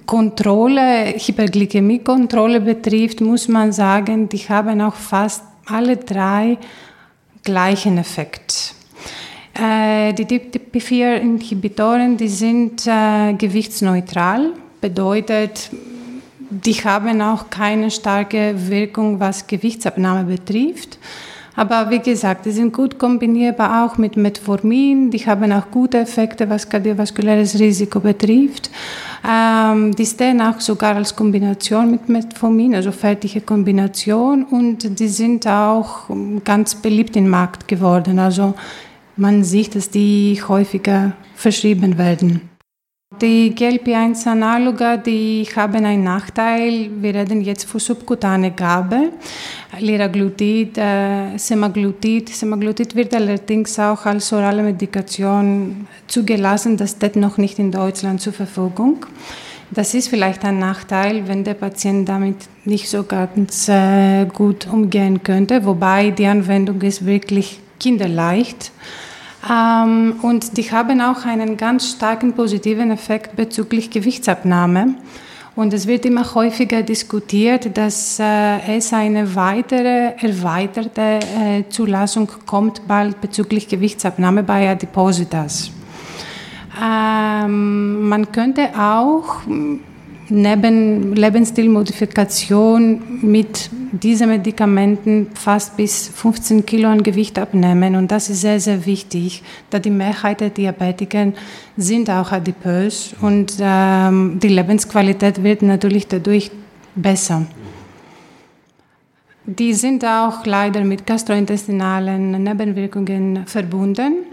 Kontrolle, 0.05 1.13
Hyperglykämiekontrolle 1.17 2.59
betrifft, 2.59 3.21
muss 3.21 3.47
man 3.47 3.71
sagen, 3.71 4.27
die 4.27 4.39
haben 4.39 4.81
auch 4.81 4.95
fast 4.95 5.43
alle 5.67 5.95
drei 5.95 6.57
gleichen 7.43 7.97
Effekt. 7.97 8.75
Äh, 9.53 10.11
die 10.13 10.25
DP4-Inhibitoren, 10.25 12.17
die 12.17 12.27
sind 12.27 12.85
äh, 12.87 13.33
gewichtsneutral, 13.33 14.51
bedeutet, 14.81 15.69
die 16.65 16.73
haben 16.73 17.21
auch 17.21 17.49
keine 17.49 17.89
starke 17.91 18.55
Wirkung, 18.69 19.19
was 19.19 19.47
Gewichtsabnahme 19.47 20.25
betrifft. 20.25 20.99
Aber 21.55 21.89
wie 21.91 21.99
gesagt, 21.99 22.45
die 22.45 22.51
sind 22.51 22.73
gut 22.73 22.97
kombinierbar 22.97 23.85
auch 23.85 23.97
mit 23.97 24.17
Metformin. 24.17 25.11
Die 25.11 25.19
haben 25.19 25.51
auch 25.51 25.69
gute 25.69 25.99
Effekte, 25.99 26.49
was 26.49 26.67
kardiovaskuläres 26.67 27.59
Risiko 27.59 27.99
betrifft. 27.99 28.71
Ähm, 29.27 29.93
die 29.95 30.05
stehen 30.05 30.41
auch 30.41 30.59
sogar 30.59 30.95
als 30.95 31.15
Kombination 31.15 31.91
mit 31.91 32.09
Metformin, 32.09 32.73
also 32.73 32.91
fertige 32.91 33.41
Kombination. 33.41 34.45
Und 34.45 34.99
die 34.99 35.07
sind 35.07 35.45
auch 35.45 36.09
ganz 36.43 36.73
beliebt 36.73 37.15
im 37.15 37.29
Markt 37.29 37.67
geworden. 37.67 38.17
Also 38.17 38.55
man 39.15 39.43
sieht, 39.43 39.75
dass 39.75 39.91
die 39.91 40.41
häufiger 40.47 41.11
verschrieben 41.35 41.99
werden. 41.99 42.52
Die 43.21 43.53
GLP-1-Analoga, 43.55 44.97
die 44.97 45.47
haben 45.55 45.85
einen 45.85 46.03
Nachteil. 46.03 46.89
Wir 46.99 47.13
reden 47.13 47.41
jetzt 47.41 47.65
von 47.65 47.79
subkutane 47.79 48.51
Gabe. 48.51 49.11
Liraglutid, 49.79 50.77
äh, 50.77 51.37
Semaglutid. 51.37 52.29
Semaglutid 52.29 52.95
wird 52.95 53.13
allerdings 53.13 53.77
auch 53.79 54.05
als 54.05 54.33
orale 54.33 54.63
Medikation 54.63 55.87
zugelassen. 56.07 56.75
Das 56.75 56.91
steht 56.91 57.15
noch 57.15 57.37
nicht 57.37 57.59
in 57.59 57.71
Deutschland 57.71 58.19
zur 58.19 58.33
Verfügung. 58.33 59.05
Das 59.71 59.93
ist 59.93 60.09
vielleicht 60.09 60.43
ein 60.43 60.59
Nachteil, 60.59 61.27
wenn 61.27 61.43
der 61.43 61.55
Patient 61.55 62.07
damit 62.09 62.37
nicht 62.65 62.89
so 62.89 63.03
ganz 63.03 63.67
äh, 63.69 64.25
gut 64.25 64.67
umgehen 64.71 65.23
könnte, 65.23 65.65
wobei 65.65 66.11
die 66.11 66.27
Anwendung 66.27 66.81
ist 66.81 67.05
wirklich 67.05 67.59
kinderleicht. 67.79 68.71
Ähm, 69.49 70.15
und 70.21 70.57
die 70.57 70.71
haben 70.71 71.01
auch 71.01 71.25
einen 71.25 71.57
ganz 71.57 71.89
starken 71.91 72.33
positiven 72.33 72.91
Effekt 72.91 73.35
bezüglich 73.35 73.89
Gewichtsabnahme. 73.89 74.95
Und 75.55 75.71
es 75.73 75.85
wird 75.85 76.05
immer 76.05 76.33
häufiger 76.33 76.81
diskutiert, 76.81 77.77
dass 77.77 78.19
äh, 78.19 78.75
es 78.75 78.91
eine 78.91 79.35
weitere 79.35 80.13
erweiterte 80.19 81.19
äh, 81.19 81.63
Zulassung 81.69 82.27
kommt 82.47 82.87
bald 82.87 83.21
bezüglich 83.21 83.67
Gewichtsabnahme 83.67 84.41
bei 84.41 84.69
Adipositas. 84.69 85.71
Ähm, 86.83 88.09
man 88.09 88.31
könnte 88.31 88.69
auch 88.79 89.41
neben 90.29 91.15
Lebensstilmodifikation 91.15 93.19
mit 93.21 93.69
diesen 93.91 94.29
Medikamenten 94.29 95.27
fast 95.33 95.77
bis 95.77 96.07
15 96.07 96.65
Kilo 96.65 96.89
an 96.89 97.03
Gewicht 97.03 97.37
abnehmen. 97.37 97.95
Und 97.95 98.11
das 98.11 98.29
ist 98.29 98.41
sehr, 98.41 98.59
sehr 98.59 98.85
wichtig, 98.85 99.43
da 99.69 99.79
die 99.79 99.89
Mehrheit 99.89 100.41
der 100.41 100.49
Diabetiker 100.49 101.33
sind 101.77 102.09
auch 102.09 102.31
adipös 102.31 103.15
und 103.21 103.55
ähm, 103.59 104.39
die 104.41 104.47
Lebensqualität 104.47 105.43
wird 105.43 105.61
natürlich 105.61 106.07
dadurch 106.07 106.51
besser. 106.95 107.45
Die 109.45 109.73
sind 109.73 110.05
auch 110.05 110.45
leider 110.45 110.85
mit 110.85 111.05
gastrointestinalen 111.05 112.43
Nebenwirkungen 112.43 113.45
verbunden. 113.45 114.32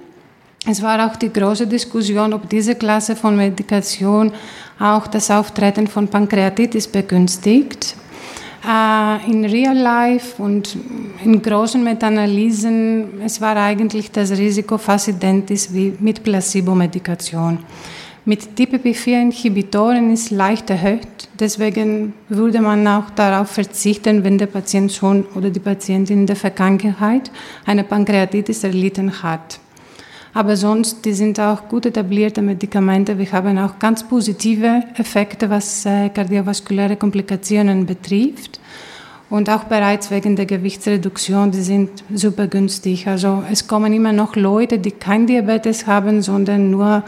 Es 0.66 0.82
war 0.82 1.06
auch 1.06 1.16
die 1.16 1.32
große 1.32 1.66
Diskussion, 1.66 2.34
ob 2.34 2.48
diese 2.48 2.74
Klasse 2.74 3.16
von 3.16 3.34
Medikation 3.34 4.30
auch 4.78 5.06
das 5.06 5.30
Auftreten 5.30 5.86
von 5.86 6.06
Pankreatitis 6.08 6.86
begünstigt. 6.86 7.96
Äh, 8.66 9.30
in 9.30 9.46
Real 9.46 9.76
Life 9.76 10.40
und 10.42 10.76
in 11.24 11.40
großen 11.40 11.82
Meta-Analysen, 11.82 13.22
es 13.24 13.40
war 13.40 13.56
eigentlich 13.56 14.10
das 14.10 14.32
Risiko 14.32 14.76
fast 14.76 15.08
identisch 15.08 15.68
wie 15.70 15.94
mit 15.98 16.22
Placebo-Medikation. 16.22 17.58
Mit 18.26 18.58
DPP-4-Inhibitoren 18.58 20.12
ist 20.12 20.30
leicht 20.30 20.68
erhöht, 20.68 21.08
deswegen 21.38 22.12
würde 22.28 22.60
man 22.60 22.86
auch 22.86 23.08
darauf 23.16 23.48
verzichten, 23.48 24.22
wenn 24.24 24.36
der 24.36 24.46
Patient 24.46 24.92
schon 24.92 25.24
oder 25.34 25.48
die 25.48 25.58
Patientin 25.58 26.20
in 26.20 26.26
der 26.26 26.36
Vergangenheit 26.36 27.30
eine 27.64 27.82
Pankreatitis 27.82 28.62
erlitten 28.62 29.22
hat. 29.22 29.58
Aber 30.32 30.56
sonst, 30.56 31.04
die 31.04 31.12
sind 31.12 31.40
auch 31.40 31.68
gut 31.68 31.86
etablierte 31.86 32.40
Medikamente. 32.40 33.18
Wir 33.18 33.30
haben 33.32 33.58
auch 33.58 33.78
ganz 33.78 34.06
positive 34.06 34.84
Effekte, 34.96 35.50
was 35.50 35.84
äh, 35.86 36.08
kardiovaskuläre 36.08 36.96
Komplikationen 36.96 37.84
betrifft. 37.84 38.60
Und 39.28 39.48
auch 39.48 39.64
bereits 39.64 40.10
wegen 40.10 40.36
der 40.36 40.46
Gewichtsreduktion, 40.46 41.50
die 41.52 41.62
sind 41.62 42.04
super 42.12 42.46
günstig. 42.46 43.06
Also 43.06 43.42
es 43.50 43.66
kommen 43.66 43.92
immer 43.92 44.12
noch 44.12 44.34
Leute, 44.34 44.78
die 44.78 44.90
kein 44.90 45.26
Diabetes 45.26 45.86
haben, 45.86 46.20
sondern 46.22 46.70
nur 46.70 47.04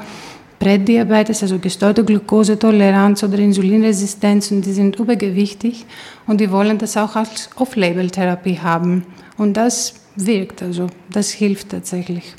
Prädiabetes, 0.60 1.42
also 1.42 1.58
gestörte 1.58 2.04
Glukosetoleranz 2.04 3.24
oder 3.24 3.38
Insulinresistenz 3.38 4.52
und 4.52 4.64
die 4.64 4.72
sind 4.72 5.00
übergewichtig 5.00 5.84
und 6.28 6.40
die 6.40 6.52
wollen 6.52 6.78
das 6.78 6.96
auch 6.96 7.16
als 7.16 7.50
Off-Label-Therapie 7.56 8.60
haben. 8.60 9.04
Und 9.36 9.56
das 9.56 9.94
wirkt, 10.14 10.62
also 10.62 10.86
das 11.10 11.30
hilft 11.30 11.70
tatsächlich. 11.70 12.36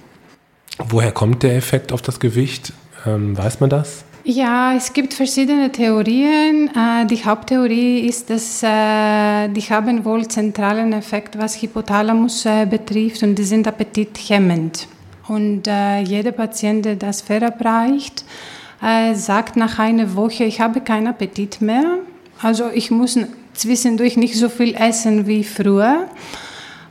Woher 0.77 1.11
kommt 1.11 1.43
der 1.43 1.55
Effekt 1.55 1.91
auf 1.91 2.01
das 2.01 2.19
Gewicht? 2.19 2.73
Ähm, 3.05 3.37
weiß 3.37 3.59
man 3.59 3.69
das? 3.69 4.05
Ja, 4.25 4.73
es 4.73 4.93
gibt 4.93 5.13
verschiedene 5.13 5.69
Theorien. 5.69 6.69
Äh, 6.73 7.05
die 7.07 7.25
Haupttheorie 7.25 8.07
ist, 8.07 8.29
dass 8.29 8.63
äh, 8.63 9.49
die 9.49 9.61
haben 9.69 10.05
wohl 10.05 10.27
zentralen 10.29 10.93
Effekt, 10.93 11.37
was 11.37 11.61
Hypothalamus 11.61 12.45
äh, 12.45 12.65
betrifft 12.65 13.21
und 13.23 13.35
die 13.35 13.43
sind 13.43 13.67
appetithemmend. 13.67 14.87
Und 15.27 15.67
jeder 15.67 16.33
Patient, 16.33 16.83
der 16.83 16.97
das 16.97 17.21
verabreicht, 17.21 18.25
sagt 19.13 19.55
nach 19.55 19.79
einer 19.79 20.15
Woche, 20.15 20.43
ich 20.43 20.59
habe 20.59 20.81
keinen 20.81 21.07
Appetit 21.07 21.61
mehr. 21.61 21.99
Also 22.41 22.65
ich 22.73 22.91
muss 22.91 23.17
zwischendurch 23.53 24.17
nicht 24.17 24.35
so 24.35 24.49
viel 24.49 24.75
essen 24.75 25.25
wie 25.25 25.45
früher. 25.45 26.09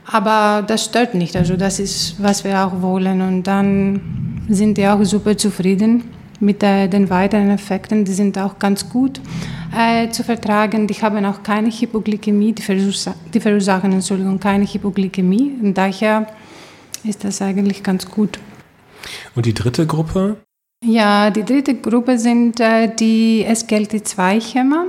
Aber 0.05 0.63
das 0.65 0.85
stört 0.85 1.13
nicht. 1.13 1.35
Also 1.35 1.55
das 1.55 1.79
ist, 1.79 2.21
was 2.21 2.43
wir 2.43 2.65
auch 2.65 2.81
wollen. 2.81 3.21
Und 3.21 3.43
dann 3.43 4.43
sind 4.49 4.77
die 4.77 4.87
auch 4.87 5.03
super 5.03 5.37
zufrieden 5.37 6.03
mit 6.39 6.61
äh, 6.61 6.87
den 6.87 7.09
weiteren 7.09 7.49
Effekten. 7.49 8.05
Die 8.05 8.13
sind 8.13 8.37
auch 8.37 8.59
ganz 8.59 8.89
gut 8.89 9.21
äh, 9.75 10.09
zu 10.09 10.23
vertragen. 10.23 10.87
Die 10.87 10.93
haben 10.95 11.25
auch 11.25 11.41
keine 11.41 11.69
Hypoglykämie, 11.69 12.53
die, 12.53 12.61
verursa 12.61 13.15
die 13.33 13.39
verursachen 13.39 13.93
Entschuldigung, 13.93 14.39
keine 14.39 14.65
Hypoglykämie. 14.65 15.53
Und 15.61 15.77
daher 15.77 16.27
ist 17.03 17.23
das 17.23 17.41
eigentlich 17.41 17.81
ganz 17.83 18.05
gut. 18.09 18.39
Und 19.35 19.45
die 19.45 19.53
dritte 19.53 19.85
Gruppe? 19.85 20.37
Ja, 20.85 21.29
die 21.29 21.43
dritte 21.43 21.75
Gruppe 21.75 22.19
sind 22.19 22.59
äh, 22.59 22.93
die 22.93 23.45
SGLT2-Hämmer. 23.47 24.87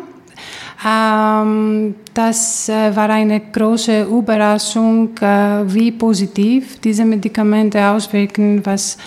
Ähm, 0.87 1.95
das 2.12 2.69
äh, 2.69 2.95
war 2.97 3.09
eine 3.11 3.40
große 3.40 4.02
Überraschung, 4.02 5.16
äh, 5.19 5.62
wie 5.73 5.93
positiv 5.93 6.81
diese 6.81 7.04
Medikamente 7.04 7.87
auswirken, 7.87 8.61
was 8.64 8.99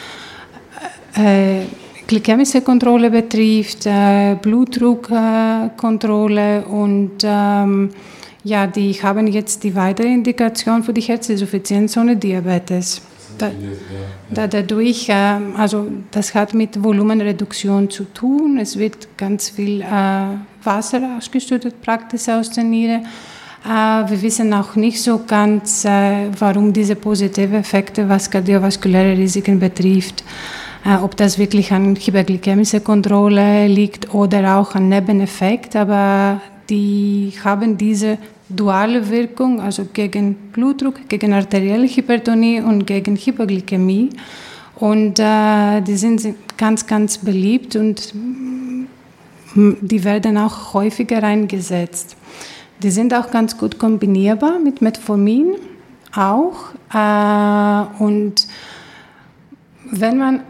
äh, 1.16 1.64
glykämische 2.08 2.62
Kontrolle 2.62 3.12
betrifft, 3.12 3.84
Blutdruckkontrolle 4.42 6.64
und 6.66 7.18
ähm, 7.24 7.90
ja, 8.44 8.66
die 8.66 8.94
haben 8.94 9.28
jetzt 9.28 9.64
die 9.66 9.76
weitere 9.76 10.08
Indikation 10.08 10.82
für 10.84 10.94
die 10.94 11.02
Herzinsuffizienz 11.02 11.98
ohne 11.98 12.16
Diabetes. 12.16 13.02
Da, 13.38 13.52
da, 14.32 14.48
dadurch, 14.48 15.14
also 15.14 15.88
das 16.12 16.34
hat 16.34 16.54
mit 16.54 16.82
Volumenreduktion 16.82 17.90
zu 17.90 18.06
tun. 18.06 18.58
Es 18.58 18.80
wird 18.80 19.10
ganz 19.18 19.50
viel 19.50 19.84
Wasser 20.68 21.02
ausgeschüttet 21.18 21.82
praktisch 21.82 22.28
aus 22.30 22.52
der 22.52 22.64
Niere. 22.64 23.02
Äh, 23.66 24.10
wir 24.10 24.22
wissen 24.22 24.54
auch 24.54 24.76
nicht 24.76 25.02
so 25.02 25.22
ganz, 25.26 25.86
äh, 25.86 26.30
warum 26.38 26.74
diese 26.74 26.96
positiven 26.96 27.56
Effekte, 27.56 28.08
was 28.08 28.30
kardiovaskuläre 28.30 29.18
Risiken 29.18 29.60
betrifft, 29.60 30.24
äh, 30.86 30.96
ob 30.98 31.18
das 31.18 31.40
wirklich 31.40 31.72
an 31.72 31.96
hyperglykämischer 31.96 32.82
Kontrolle 32.82 33.68
liegt 33.68 34.14
oder 34.14 34.58
auch 34.58 34.76
an 34.76 34.90
Nebeneffekt. 34.90 35.76
Aber 35.76 36.42
die 36.70 37.34
haben 37.44 37.78
diese 37.78 38.18
duale 38.50 39.10
Wirkung, 39.10 39.60
also 39.60 39.86
gegen 39.92 40.36
Blutdruck, 40.54 41.10
gegen 41.10 41.34
arterielle 41.34 41.88
Hypertonie 41.88 42.62
und 42.62 42.86
gegen 42.86 43.16
Hyperglykämie. 43.16 44.10
Und 44.76 45.20
äh, 45.20 45.82
die 45.82 45.98
sind 45.98 46.36
ganz, 46.56 46.86
ganz 46.86 47.18
beliebt 47.18 47.76
und 47.76 48.14
die 49.58 50.04
werden 50.04 50.38
auch 50.38 50.74
häufiger 50.74 51.24
eingesetzt. 51.24 52.16
Die 52.84 52.92
sind 52.92 53.14
auch 53.14 53.32
ganz 53.32 53.58
gut 53.58 53.80
kombinierbar 53.80 54.60
mit 54.60 54.82
Metformin 54.84 55.56
auch. 56.16 56.74
Äh, 56.94 58.04
und 58.04 58.48
wenn 59.92 60.18
man 60.18 60.42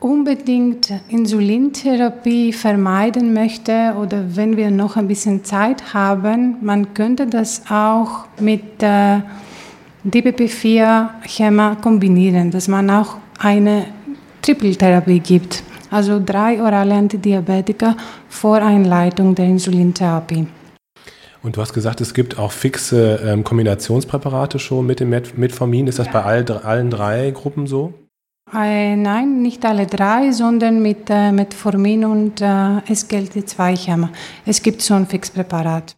unbedingt 0.00 0.92
Insulintherapie 1.08 2.52
vermeiden 2.52 3.32
möchte 3.32 3.94
oder 4.00 4.24
wenn 4.36 4.56
wir 4.56 4.70
noch 4.70 4.96
ein 4.96 5.06
bisschen 5.06 5.44
Zeit 5.44 5.94
haben, 5.94 6.56
man 6.60 6.92
könnte 6.92 7.26
das 7.26 7.62
auch 7.70 8.26
mit 8.40 8.82
äh, 8.82 9.20
DPP-4-Schema 10.04 11.76
kombinieren, 11.76 12.50
dass 12.50 12.68
man 12.68 12.90
auch 12.90 13.16
eine 13.38 13.86
Trippeltherapie 14.42 15.20
gibt, 15.20 15.62
also 15.90 16.20
drei 16.24 16.60
orale 16.60 16.94
Antidiabetika 16.94 17.96
vor 18.28 18.56
Einleitung 18.62 19.34
der 19.34 19.46
Insulintherapie. 19.46 20.46
Und 21.42 21.56
du 21.56 21.60
hast 21.60 21.72
gesagt, 21.72 22.00
es 22.00 22.12
gibt 22.12 22.38
auch 22.38 22.50
fixe 22.50 23.20
ähm, 23.24 23.44
Kombinationspräparate 23.44 24.58
schon 24.58 24.84
mit 24.86 25.00
dem 25.00 25.10
Metformin. 25.10 25.86
Ist 25.86 25.98
das 25.98 26.06
ja. 26.06 26.12
bei 26.12 26.22
all, 26.22 26.50
allen 26.50 26.90
drei 26.90 27.30
Gruppen 27.30 27.66
so? 27.66 27.94
Äh, 28.52 28.96
nein, 28.96 29.42
nicht 29.42 29.64
alle 29.64 29.86
drei, 29.86 30.30
sondern 30.30 30.80
mit 30.80 31.08
äh, 31.08 31.32
Metformin 31.32 32.04
und 32.04 32.40
äh, 32.40 32.44
SGLT2-Hämmer. 32.44 34.10
Es 34.44 34.62
gibt 34.62 34.82
so 34.82 34.94
ein 34.94 35.06
Fixpräparat. 35.06 35.96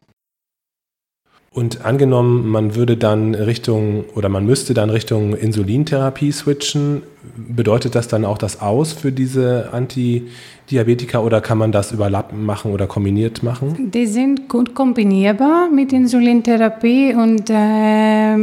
Und 1.59 1.85
angenommen, 1.85 2.47
man 2.47 2.77
würde 2.77 2.97
dann 2.97 3.35
Richtung 3.35 4.05
oder 4.15 4.29
man 4.29 4.47
müsste 4.47 4.75
dann 4.75 4.91
Richtung 4.91 5.35
Insulintherapie 5.35 6.31
switchen, 6.31 7.03
bedeutet 7.37 7.97
das 7.97 8.07
dann 8.07 8.25
auch 8.25 8.39
das 8.39 8.63
Aus 8.63 8.93
für 8.93 9.11
diese 9.11 9.71
Antidiabetika 9.73 11.19
oder 11.19 11.41
kann 11.41 11.59
man 11.59 11.73
das 11.73 11.91
überlappen 11.91 12.47
machen 12.47 12.71
oder 12.71 12.87
kombiniert 12.87 13.43
machen? 13.43 13.91
Die 13.91 14.07
sind 14.07 14.49
gut 14.49 14.77
kombinierbar 14.77 15.69
mit 15.69 15.93
Insulintherapie 15.93 17.17
und 17.17 17.51
äh, 17.51 18.37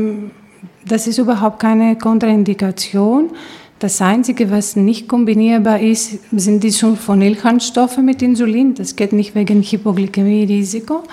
das 0.85 1.07
ist 1.07 1.17
überhaupt 1.17 1.59
keine 1.59 1.97
Kontraindikation. 1.97 3.29
Das 3.79 4.01
Einzige, 4.01 4.51
was 4.51 4.75
nicht 4.75 5.07
kombinierbar 5.07 5.79
ist, 5.79 6.19
sind 6.37 6.65
die 6.65 6.69
Sulfonylharnstoffe 6.69 7.99
mit 7.99 8.21
Insulin. 8.21 8.75
Das 8.75 8.97
geht 8.97 9.13
nicht 9.13 9.35
wegen 9.35 9.61
Hypoglykämie-Risiko. 9.61 11.03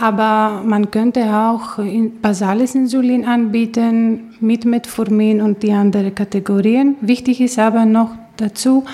Aber 0.00 0.62
man 0.64 0.90
könnte 0.90 1.24
auch 1.36 1.78
basales 2.22 2.74
Insulin 2.74 3.26
anbieten 3.26 4.34
mit 4.40 4.64
Metformin 4.64 5.42
und 5.42 5.62
die 5.62 5.72
anderen 5.72 6.14
Kategorien. 6.14 6.96
Wichtig 7.02 7.40
ist 7.40 7.58
aber 7.58 7.84
noch 7.84 8.12
dazu, 8.38 8.84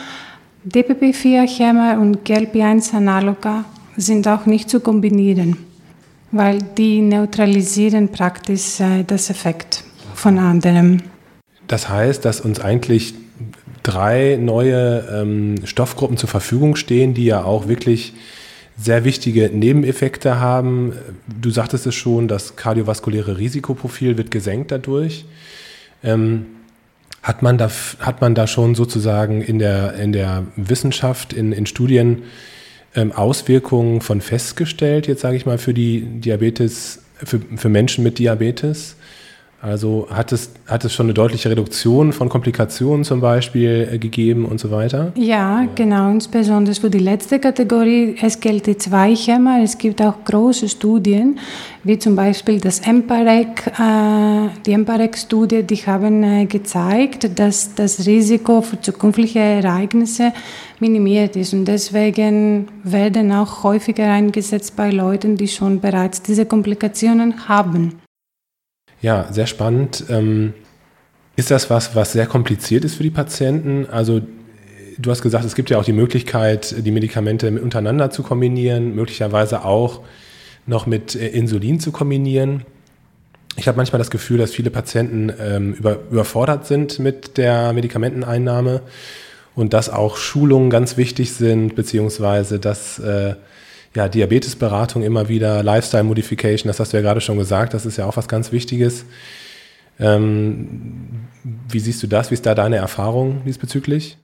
DPP-4-Hämmer 0.64 2.00
und 2.00 2.24
GLP-1-Analoga 2.24 3.64
sind 3.96 4.26
auch 4.26 4.46
nicht 4.46 4.68
zu 4.68 4.80
kombinieren, 4.80 5.58
weil 6.32 6.58
die 6.76 7.00
neutralisieren 7.00 8.08
praktisch 8.08 8.80
äh, 8.80 9.04
das 9.06 9.30
Effekt 9.30 9.84
von 10.14 10.38
anderen. 10.38 11.04
Das 11.68 11.88
heißt, 11.88 12.24
dass 12.24 12.40
uns 12.40 12.60
eigentlich 12.60 13.14
drei 13.84 14.38
neue 14.40 15.04
ähm, 15.12 15.54
Stoffgruppen 15.64 16.16
zur 16.16 16.28
Verfügung 16.28 16.74
stehen, 16.74 17.14
die 17.14 17.26
ja 17.26 17.44
auch 17.44 17.68
wirklich 17.68 18.14
sehr 18.76 19.04
wichtige 19.04 19.50
Nebeneffekte 19.50 20.38
haben. 20.38 20.92
Du 21.26 21.50
sagtest 21.50 21.86
es 21.86 21.94
schon, 21.94 22.28
das 22.28 22.56
kardiovaskuläre 22.56 23.38
Risikoprofil 23.38 24.18
wird 24.18 24.30
gesenkt 24.30 24.70
dadurch. 24.70 25.24
Ähm, 26.04 26.46
hat, 27.22 27.42
man 27.42 27.58
da, 27.58 27.70
hat 27.98 28.20
man 28.20 28.34
da 28.34 28.46
schon 28.46 28.74
sozusagen 28.74 29.42
in 29.42 29.58
der, 29.58 29.94
in 29.94 30.12
der 30.12 30.44
Wissenschaft, 30.56 31.32
in, 31.32 31.52
in 31.52 31.66
Studien 31.66 32.24
ähm, 32.94 33.12
Auswirkungen 33.12 34.00
von 34.00 34.20
festgestellt, 34.20 35.06
jetzt 35.06 35.22
sage 35.22 35.36
ich 35.36 35.46
mal, 35.46 35.58
für 35.58 35.74
die 35.74 36.02
Diabetes, 36.02 37.02
für, 37.16 37.40
für 37.56 37.68
Menschen 37.68 38.04
mit 38.04 38.18
Diabetes? 38.18 38.96
Also 39.62 40.06
hat 40.10 40.32
es, 40.32 40.50
hat 40.66 40.84
es 40.84 40.92
schon 40.92 41.06
eine 41.06 41.14
deutliche 41.14 41.50
Reduktion 41.50 42.12
von 42.12 42.28
Komplikationen 42.28 43.04
zum 43.04 43.20
Beispiel 43.20 43.88
äh, 43.90 43.98
gegeben 43.98 44.44
und 44.44 44.60
so 44.60 44.70
weiter? 44.70 45.12
Ja, 45.16 45.66
genau, 45.74 46.10
insbesondere 46.10 46.74
für 46.74 46.90
die 46.90 46.98
letzte 46.98 47.38
Kategorie 47.38 48.16
SGLT2-Hämmer. 48.20 49.62
Es 49.62 49.78
gibt 49.78 50.02
auch 50.02 50.22
große 50.24 50.68
Studien, 50.68 51.38
wie 51.84 51.98
zum 51.98 52.16
Beispiel 52.16 52.60
das 52.60 52.80
EMPAREC, 52.80 53.66
äh, 53.78 54.48
die 54.66 54.72
EMPAREC-Studie, 54.72 55.62
die 55.62 55.76
haben 55.76 56.22
äh, 56.22 56.44
gezeigt, 56.44 57.38
dass 57.38 57.74
das 57.74 58.06
Risiko 58.06 58.60
für 58.60 58.78
zukünftige 58.80 59.40
Ereignisse 59.40 60.32
minimiert 60.80 61.34
ist. 61.34 61.54
Und 61.54 61.64
deswegen 61.64 62.68
werden 62.84 63.32
auch 63.32 63.62
häufiger 63.62 64.12
eingesetzt 64.12 64.76
bei 64.76 64.90
Leuten, 64.90 65.36
die 65.36 65.48
schon 65.48 65.80
bereits 65.80 66.20
diese 66.20 66.44
Komplikationen 66.44 67.48
haben. 67.48 68.05
Ja, 69.06 69.28
sehr 69.30 69.46
spannend. 69.46 70.02
Ähm, 70.08 70.52
ist 71.36 71.52
das 71.52 71.70
was, 71.70 71.94
was 71.94 72.10
sehr 72.10 72.26
kompliziert 72.26 72.84
ist 72.84 72.96
für 72.96 73.04
die 73.04 73.10
Patienten? 73.10 73.86
Also 73.88 74.20
du 74.98 75.10
hast 75.12 75.22
gesagt, 75.22 75.44
es 75.44 75.54
gibt 75.54 75.70
ja 75.70 75.78
auch 75.78 75.84
die 75.84 75.92
Möglichkeit, 75.92 76.74
die 76.84 76.90
Medikamente 76.90 77.48
untereinander 77.62 78.10
zu 78.10 78.24
kombinieren, 78.24 78.96
möglicherweise 78.96 79.64
auch 79.64 80.00
noch 80.66 80.86
mit 80.86 81.14
äh, 81.14 81.28
Insulin 81.28 81.78
zu 81.78 81.92
kombinieren. 81.92 82.64
Ich 83.54 83.68
habe 83.68 83.76
manchmal 83.76 84.00
das 84.00 84.10
Gefühl, 84.10 84.38
dass 84.38 84.50
viele 84.50 84.70
Patienten 84.70 85.32
ähm, 85.38 85.74
über, 85.74 86.00
überfordert 86.10 86.66
sind 86.66 86.98
mit 86.98 87.36
der 87.38 87.72
Medikamenteneinnahme 87.74 88.82
und 89.54 89.72
dass 89.72 89.88
auch 89.88 90.16
Schulungen 90.16 90.68
ganz 90.68 90.96
wichtig 90.96 91.32
sind, 91.32 91.76
beziehungsweise 91.76 92.58
dass 92.58 92.98
äh, 92.98 93.36
ja, 93.96 94.08
Diabetesberatung 94.08 95.02
immer 95.02 95.28
wieder, 95.28 95.62
Lifestyle 95.62 96.04
Modification, 96.04 96.68
das 96.68 96.78
hast 96.78 96.92
du 96.92 96.98
ja 96.98 97.02
gerade 97.02 97.20
schon 97.20 97.38
gesagt, 97.38 97.74
das 97.74 97.86
ist 97.86 97.96
ja 97.96 98.06
auch 98.06 98.16
was 98.16 98.28
ganz 98.28 98.52
Wichtiges. 98.52 99.04
Ähm, 99.98 101.26
wie 101.68 101.80
siehst 101.80 102.02
du 102.02 102.06
das? 102.06 102.30
Wie 102.30 102.34
ist 102.34 102.46
da 102.46 102.54
deine 102.54 102.76
Erfahrung 102.76 103.42
diesbezüglich? 103.44 104.18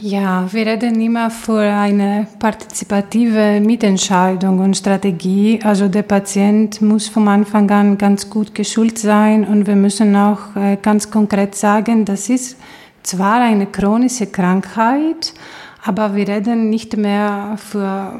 Ja, 0.00 0.52
wir 0.52 0.66
reden 0.66 1.00
immer 1.00 1.30
für 1.30 1.60
eine 1.60 2.26
partizipative 2.40 3.60
Mitentscheidung 3.60 4.58
und 4.58 4.76
Strategie. 4.76 5.60
Also 5.62 5.86
der 5.86 6.02
Patient 6.02 6.82
muss 6.82 7.06
vom 7.06 7.28
Anfang 7.28 7.70
an 7.70 7.98
ganz 7.98 8.28
gut 8.28 8.52
geschult 8.52 8.98
sein 8.98 9.44
und 9.44 9.68
wir 9.68 9.76
müssen 9.76 10.16
auch 10.16 10.56
äh, 10.56 10.76
ganz 10.82 11.10
konkret 11.10 11.54
sagen, 11.54 12.04
das 12.04 12.28
ist 12.30 12.56
zwar 13.04 13.42
eine 13.42 13.66
chronische 13.66 14.26
Krankheit, 14.26 15.34
aber 15.84 16.16
wir 16.16 16.26
reden 16.26 16.68
nicht 16.68 16.96
mehr 16.96 17.56
für 17.58 18.18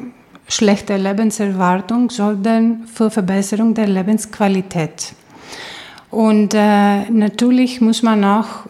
schlechte 0.48 0.96
Lebenserwartung, 0.96 2.11
sondern 2.11 2.87
für 2.87 3.11
Verbesserung 3.11 3.74
der 3.74 3.88
Lebensqualität. 3.88 5.14
Und 6.11 6.52
äh, 6.55 7.11
natürlich 7.11 7.81
muss 7.81 8.02
man 8.02 8.22
auch 8.24 8.66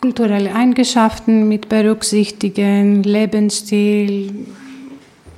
kulturelle 0.00 0.54
Eigenschaften 0.54 1.48
mit 1.48 1.70
berücksichtigen, 1.70 3.02
Lebensstil. 3.02 4.46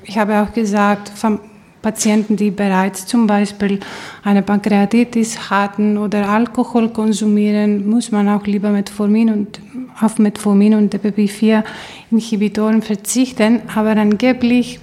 Ich 0.02 0.18
habe 0.18 0.40
auch 0.42 0.52
gesagt, 0.52 1.08
von 1.08 1.38
Patienten, 1.82 2.34
die 2.36 2.50
bereits 2.50 3.06
zum 3.06 3.28
Beispiel 3.28 3.78
eine 4.24 4.42
Pankreatitis 4.42 5.50
hatten 5.50 5.96
oder 5.96 6.28
Alkohol 6.28 6.88
konsumieren, 6.88 7.88
muss 7.88 8.10
man 8.10 8.28
auch 8.28 8.44
lieber 8.44 8.70
Metformin 8.70 9.30
und 9.30 9.60
auf 10.00 10.18
Metformin 10.18 10.74
und 10.74 10.92
DPP-4 10.92 11.62
Inhibitoren 12.10 12.82
verzichten. 12.82 13.60
Aber 13.72 13.90
angeblich 13.90 14.80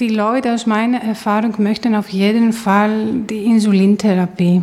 die 0.00 0.08
Leute 0.08 0.54
aus 0.54 0.66
meiner 0.66 1.02
Erfahrung 1.02 1.54
möchten 1.58 1.94
auf 1.94 2.08
jeden 2.10 2.52
Fall 2.52 3.14
die 3.28 3.44
Insulintherapie 3.46 4.62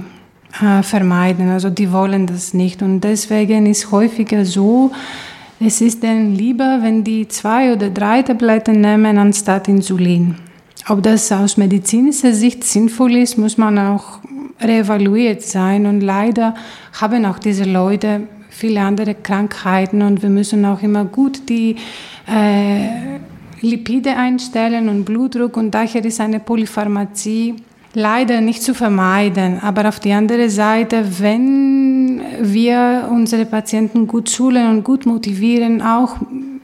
äh, 0.61 0.81
vermeiden. 0.81 1.49
Also 1.49 1.69
die 1.69 1.91
wollen 1.91 2.25
das 2.25 2.53
nicht. 2.53 2.81
Und 2.81 3.01
deswegen 3.01 3.65
ist 3.65 3.91
häufiger 3.91 4.45
so, 4.45 4.91
es 5.59 5.81
ist 5.81 6.03
denen 6.03 6.35
lieber, 6.35 6.79
wenn 6.81 7.03
die 7.03 7.27
zwei 7.27 7.73
oder 7.73 7.89
drei 7.89 8.21
Tabletten 8.21 8.81
nehmen 8.81 9.17
anstatt 9.17 9.67
Insulin. 9.67 10.35
Ob 10.87 11.03
das 11.03 11.31
aus 11.31 11.57
medizinischer 11.57 12.33
Sicht 12.33 12.63
sinnvoll 12.63 13.15
ist, 13.15 13.37
muss 13.37 13.57
man 13.57 13.77
auch 13.77 14.19
reevaluiert 14.61 15.41
sein. 15.41 15.85
Und 15.85 16.01
leider 16.01 16.55
haben 16.93 17.25
auch 17.25 17.39
diese 17.39 17.65
Leute 17.65 18.21
viele 18.49 18.81
andere 18.81 19.15
Krankheiten 19.15 20.01
und 20.01 20.21
wir 20.21 20.29
müssen 20.29 20.63
auch 20.63 20.81
immer 20.81 21.03
gut 21.03 21.49
die 21.49 21.75
äh, 22.25 23.19
Lipide 23.65 24.15
einstellen 24.15 24.89
und 24.89 25.05
Blutdruck 25.05 25.57
und 25.57 25.71
daher 25.71 26.03
ist 26.05 26.21
eine 26.21 26.39
Polypharmazie 26.39 27.55
leider 27.93 28.41
nicht 28.41 28.61
zu 28.61 28.73
vermeiden. 28.73 29.59
Aber 29.61 29.87
auf 29.87 29.99
die 29.99 30.11
andere 30.11 30.49
Seite, 30.49 31.05
wenn 31.19 32.21
wir 32.41 33.09
unsere 33.11 33.45
Patienten 33.45 34.05
gut 34.07 34.29
schulen 34.29 34.69
und 34.69 34.83
gut 34.83 35.05
motivieren, 35.05 35.81
auch 35.81 36.17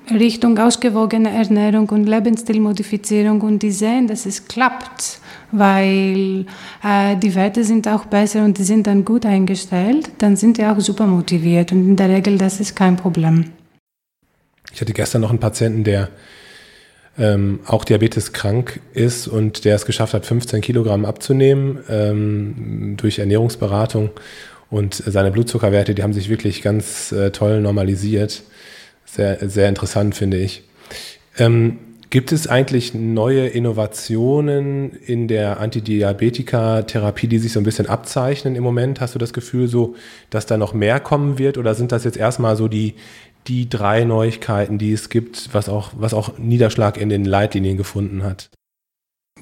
Richtung 0.10 0.58
ausgewogene 0.58 1.32
Ernährung 1.32 1.88
und 1.90 2.06
Lebensstilmodifizierung 2.06 3.42
und 3.42 3.64
die 3.64 3.72
sehen, 3.72 4.08
dass 4.08 4.26
es 4.26 4.48
klappt, 4.48 5.20
weil 5.52 6.46
äh, 6.84 7.16
die 7.16 7.34
Werte 7.34 7.64
sind 7.64 7.88
auch 7.88 8.06
besser 8.06 8.44
und 8.44 8.58
die 8.58 8.64
sind 8.64 8.88
dann 8.88 9.06
gut 9.06 9.26
eingestellt, 9.26 10.10
dann 10.18 10.36
sind 10.36 10.58
die 10.58 10.66
auch 10.66 10.80
super 10.80 11.08
motiviert 11.08 11.72
und 11.72 11.88
in 11.88 11.96
der 11.96 12.10
Regel 12.10 12.38
das 12.38 12.60
ist 12.60 12.76
kein 12.76 12.98
Problem. 12.98 13.46
Ich 14.74 14.82
hatte 14.82 14.94
gestern 14.94 15.22
noch 15.22 15.30
einen 15.30 15.40
Patienten, 15.40 15.84
der 15.84 16.10
ähm, 17.18 17.60
auch 17.66 17.84
Diabetes 17.84 18.34
krank 18.34 18.80
ist 18.94 19.28
und 19.28 19.66
der 19.66 19.76
es 19.76 19.86
geschafft 19.86 20.14
hat, 20.14 20.26
15 20.26 20.62
Kilogramm 20.62 21.06
abzunehmen 21.06 21.80
ähm, 21.90 22.96
durch 22.98 23.20
Ernährungsberatung 23.20 24.12
und 24.70 24.96
seine 24.96 25.32
Blutzuckerwerte, 25.32 25.94
die 25.94 26.04
haben 26.04 26.14
sich 26.14 26.30
wirklich 26.30 26.62
ganz 26.62 27.12
äh, 27.12 27.32
toll 27.32 27.60
normalisiert. 27.62 28.44
Sehr, 29.06 29.50
sehr 29.50 29.68
interessant, 29.68 30.16
finde 30.16 30.38
ich. 30.38 30.64
Ähm, 31.38 31.80
gibt 32.12 32.34
es 32.34 32.46
eigentlich 32.46 32.94
neue 32.94 33.48
Innovationen 33.48 34.92
in 34.92 35.28
der 35.28 35.60
Antidiabetika-Therapie, 35.60 37.28
die 37.28 37.40
sich 37.40 37.54
so 37.54 37.60
ein 37.60 37.64
bisschen 37.64 37.88
abzeichnen 37.88 38.56
im 38.56 38.64
Moment? 38.64 39.00
Hast 39.00 39.16
du 39.16 39.20
das 39.20 39.34
Gefühl 39.34 39.68
so, 39.68 39.96
dass 40.30 40.46
da 40.46 40.58
noch 40.58 40.74
mehr 40.74 41.00
kommen 41.00 41.40
wird? 41.40 41.58
Oder 41.58 41.74
sind 41.74 41.92
das 41.92 42.04
jetzt 42.04 42.18
erstmal 42.18 42.58
so 42.58 42.68
die, 42.68 42.96
die 43.48 43.70
drei 43.70 44.04
Neuigkeiten, 44.04 44.78
die 44.78 44.92
es 44.92 45.10
gibt, 45.10 45.54
was 45.54 45.70
auch, 45.70 45.92
was 45.98 46.14
auch 46.14 46.38
Niederschlag 46.38 46.98
in 46.98 47.10
den 47.10 47.24
Leitlinien 47.24 47.78
gefunden 47.78 48.24
hat? 48.24 48.50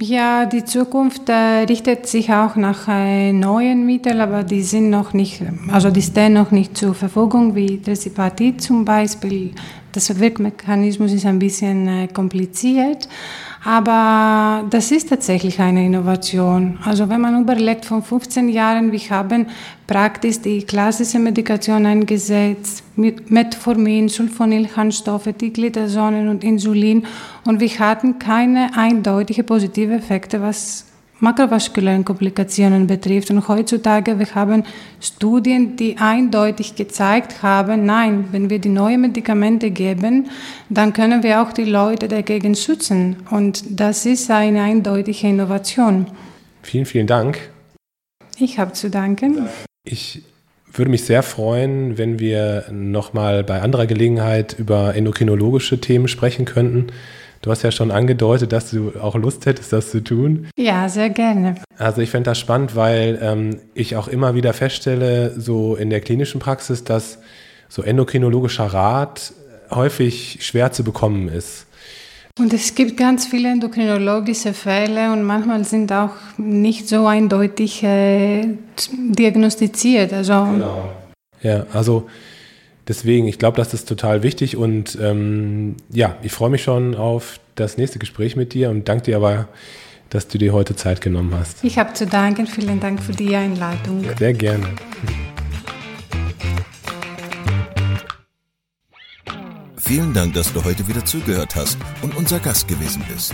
Ja, 0.02 0.46
die 0.46 0.64
Zukunft 0.64 1.28
äh, 1.28 1.66
richtet 1.68 2.06
sich 2.06 2.32
auch 2.32 2.56
nach 2.56 2.88
äh, 2.88 3.34
neuen 3.34 3.86
Mitteln, 3.86 4.22
aber 4.22 4.44
die 4.44 4.62
sind 4.62 4.90
noch 4.90 5.12
nicht, 5.14 5.42
also 5.72 5.90
die 5.90 6.02
stehen 6.02 6.34
noch 6.34 6.52
nicht 6.52 6.78
zur 6.78 6.94
Verfügung, 6.94 7.54
wie 7.56 7.82
Tresipatit 7.82 8.62
zum 8.62 8.86
Beispiel. 8.86 9.52
Das 9.92 10.20
Wirkmechanismus 10.20 11.14
ist 11.14 11.26
ein 11.26 11.40
bisschen 11.40 11.88
äh, 11.88 12.08
kompliziert. 12.08 13.08
Aber 13.64 14.66
das 14.70 14.92
ist 14.92 15.10
tatsächlich 15.10 15.60
eine 15.60 15.86
Innovation. 15.86 16.80
Also 16.86 17.10
wenn 17.10 17.20
man 17.20 17.42
überlegt, 17.42 17.86
von 17.86 18.02
15 18.02 18.48
Jahren, 18.48 18.92
wir 18.92 19.00
haben 19.10 19.48
praktisch 19.86 20.40
die 20.40 20.64
klassische 20.64 21.20
Medikation 21.20 21.86
eingesetzt, 21.86 22.84
mit 22.96 23.32
Metformin, 23.32 24.08
Sulfonylharnstoffe, 24.08 25.30
Glitazonen 25.38 26.30
und 26.30 26.44
Insulin 26.44 27.06
und 27.46 27.60
wir 27.60 27.80
hatten 27.80 28.20
keine 28.20 28.78
eindeutige 28.78 29.44
positive 29.44 29.94
Effekte, 29.94 30.42
was 30.42 30.86
makrovaskulären 31.20 32.06
Komplikationen 32.06 32.88
betrifft. 32.88 33.30
Und 33.32 33.48
heutzutage, 33.48 34.20
wir 34.20 34.34
haben 34.36 34.64
Studien, 35.02 35.76
die 35.76 35.98
eindeutig 35.98 36.76
gezeigt 36.76 37.44
haben, 37.44 37.86
nein, 37.86 38.26
wenn 38.32 38.50
wir 38.50 38.60
die 38.60 38.70
neuen 38.70 39.02
Medikamente 39.02 39.72
geben, 39.72 40.30
dann 40.70 40.94
können 40.94 41.24
wir 41.24 41.42
auch 41.42 41.54
die 41.54 41.66
Leute 41.66 42.08
dagegen 42.08 42.56
schützen. 42.56 43.18
Und 43.30 43.64
das 43.80 44.06
ist 44.06 44.30
eine 44.32 44.62
eindeutige 44.62 45.28
Innovation. 45.28 46.08
Vielen, 46.62 46.86
vielen 46.86 47.08
Dank. 47.08 47.40
Ich 48.38 48.60
habe 48.60 48.74
zu 48.74 48.90
danken. 48.90 49.48
Ich 49.84 50.24
würde 50.72 50.92
mich 50.92 51.04
sehr 51.04 51.24
freuen, 51.24 51.98
wenn 51.98 52.20
wir 52.20 52.66
nochmal 52.72 53.44
bei 53.44 53.62
anderer 53.62 53.88
Gelegenheit 53.88 54.56
über 54.58 54.96
endokrinologische 54.96 55.82
Themen 55.82 56.08
sprechen 56.08 56.46
könnten. 56.46 56.88
Du 57.42 57.52
hast 57.52 57.64
ja 57.64 57.72
schon 57.72 57.92
angedeutet, 57.92 58.52
dass 58.52 58.72
du 58.72 58.92
auch 59.02 59.16
Lust 59.16 59.46
hättest, 59.46 59.72
das 59.72 59.92
zu 59.92 60.04
tun. 60.04 60.48
Ja, 60.58 60.90
sehr 60.90 61.10
gerne. 61.10 61.56
Also 61.78 62.02
ich 62.02 62.10
fände 62.10 62.30
das 62.30 62.38
spannend, 62.38 62.76
weil 62.76 63.18
ähm, 63.22 63.60
ich 63.74 63.96
auch 63.96 64.10
immer 64.10 64.36
wieder 64.36 64.54
feststelle, 64.54 65.40
so 65.40 65.76
in 65.76 65.90
der 65.90 66.02
klinischen 66.02 66.40
Praxis, 66.42 66.84
dass 66.84 67.20
so 67.70 67.82
endokrinologischer 67.82 68.66
Rat 68.66 69.34
häufig 69.72 70.40
schwer 70.42 70.72
zu 70.72 70.84
bekommen 70.84 71.30
ist. 71.30 71.66
Und 72.38 72.54
es 72.54 72.74
gibt 72.76 72.98
ganz 72.98 73.26
viele 73.26 73.50
endokrinologische 73.50 74.54
Fälle 74.54 75.12
und 75.12 75.24
manchmal 75.24 75.64
sind 75.66 75.92
auch 75.92 76.12
nicht 76.38 76.88
so 76.88 77.06
eindeutig 77.06 77.84
äh, 77.84 78.48
diagnostiziert. 78.92 80.14
Also 80.14 80.46
genau. 80.46 80.90
Ja, 81.42 81.66
also 81.74 82.08
deswegen, 82.90 83.28
ich 83.28 83.40
glaube, 83.40 83.56
das 83.56 83.74
ist 83.74 83.88
total 83.88 84.24
wichtig 84.24 84.58
und 84.58 84.98
ähm, 85.02 85.78
ja, 85.90 86.18
ich 86.22 86.34
freue 86.34 86.50
mich 86.50 86.64
schon 86.64 86.96
auf 86.96 87.40
das 87.56 87.78
nächste 87.78 88.00
Gespräch 88.00 88.36
mit 88.36 88.54
dir 88.54 88.70
und 88.70 88.90
danke 88.90 89.06
dir 89.06 89.16
aber, 89.16 89.48
dass 90.10 90.28
du 90.28 90.38
dir 90.38 90.52
heute 90.52 90.76
Zeit 90.76 91.00
genommen 91.00 91.34
hast. 91.34 91.64
Ich 91.64 91.78
habe 91.78 91.94
zu 91.94 92.08
danken. 92.08 92.48
Vielen 92.48 92.80
Dank 92.80 93.02
für 93.02 93.14
die 93.14 93.34
Einladung. 93.36 94.04
Sehr 94.18 94.34
gerne. 94.34 94.66
Vielen 99.78 100.14
Dank, 100.14 100.34
dass 100.34 100.52
du 100.52 100.64
heute 100.64 100.88
wieder 100.88 101.06
zugehört 101.06 101.56
hast 101.56 101.78
und 102.02 102.16
unser 102.16 102.40
Gast 102.40 102.68
gewesen 102.68 103.04
bist. 103.12 103.34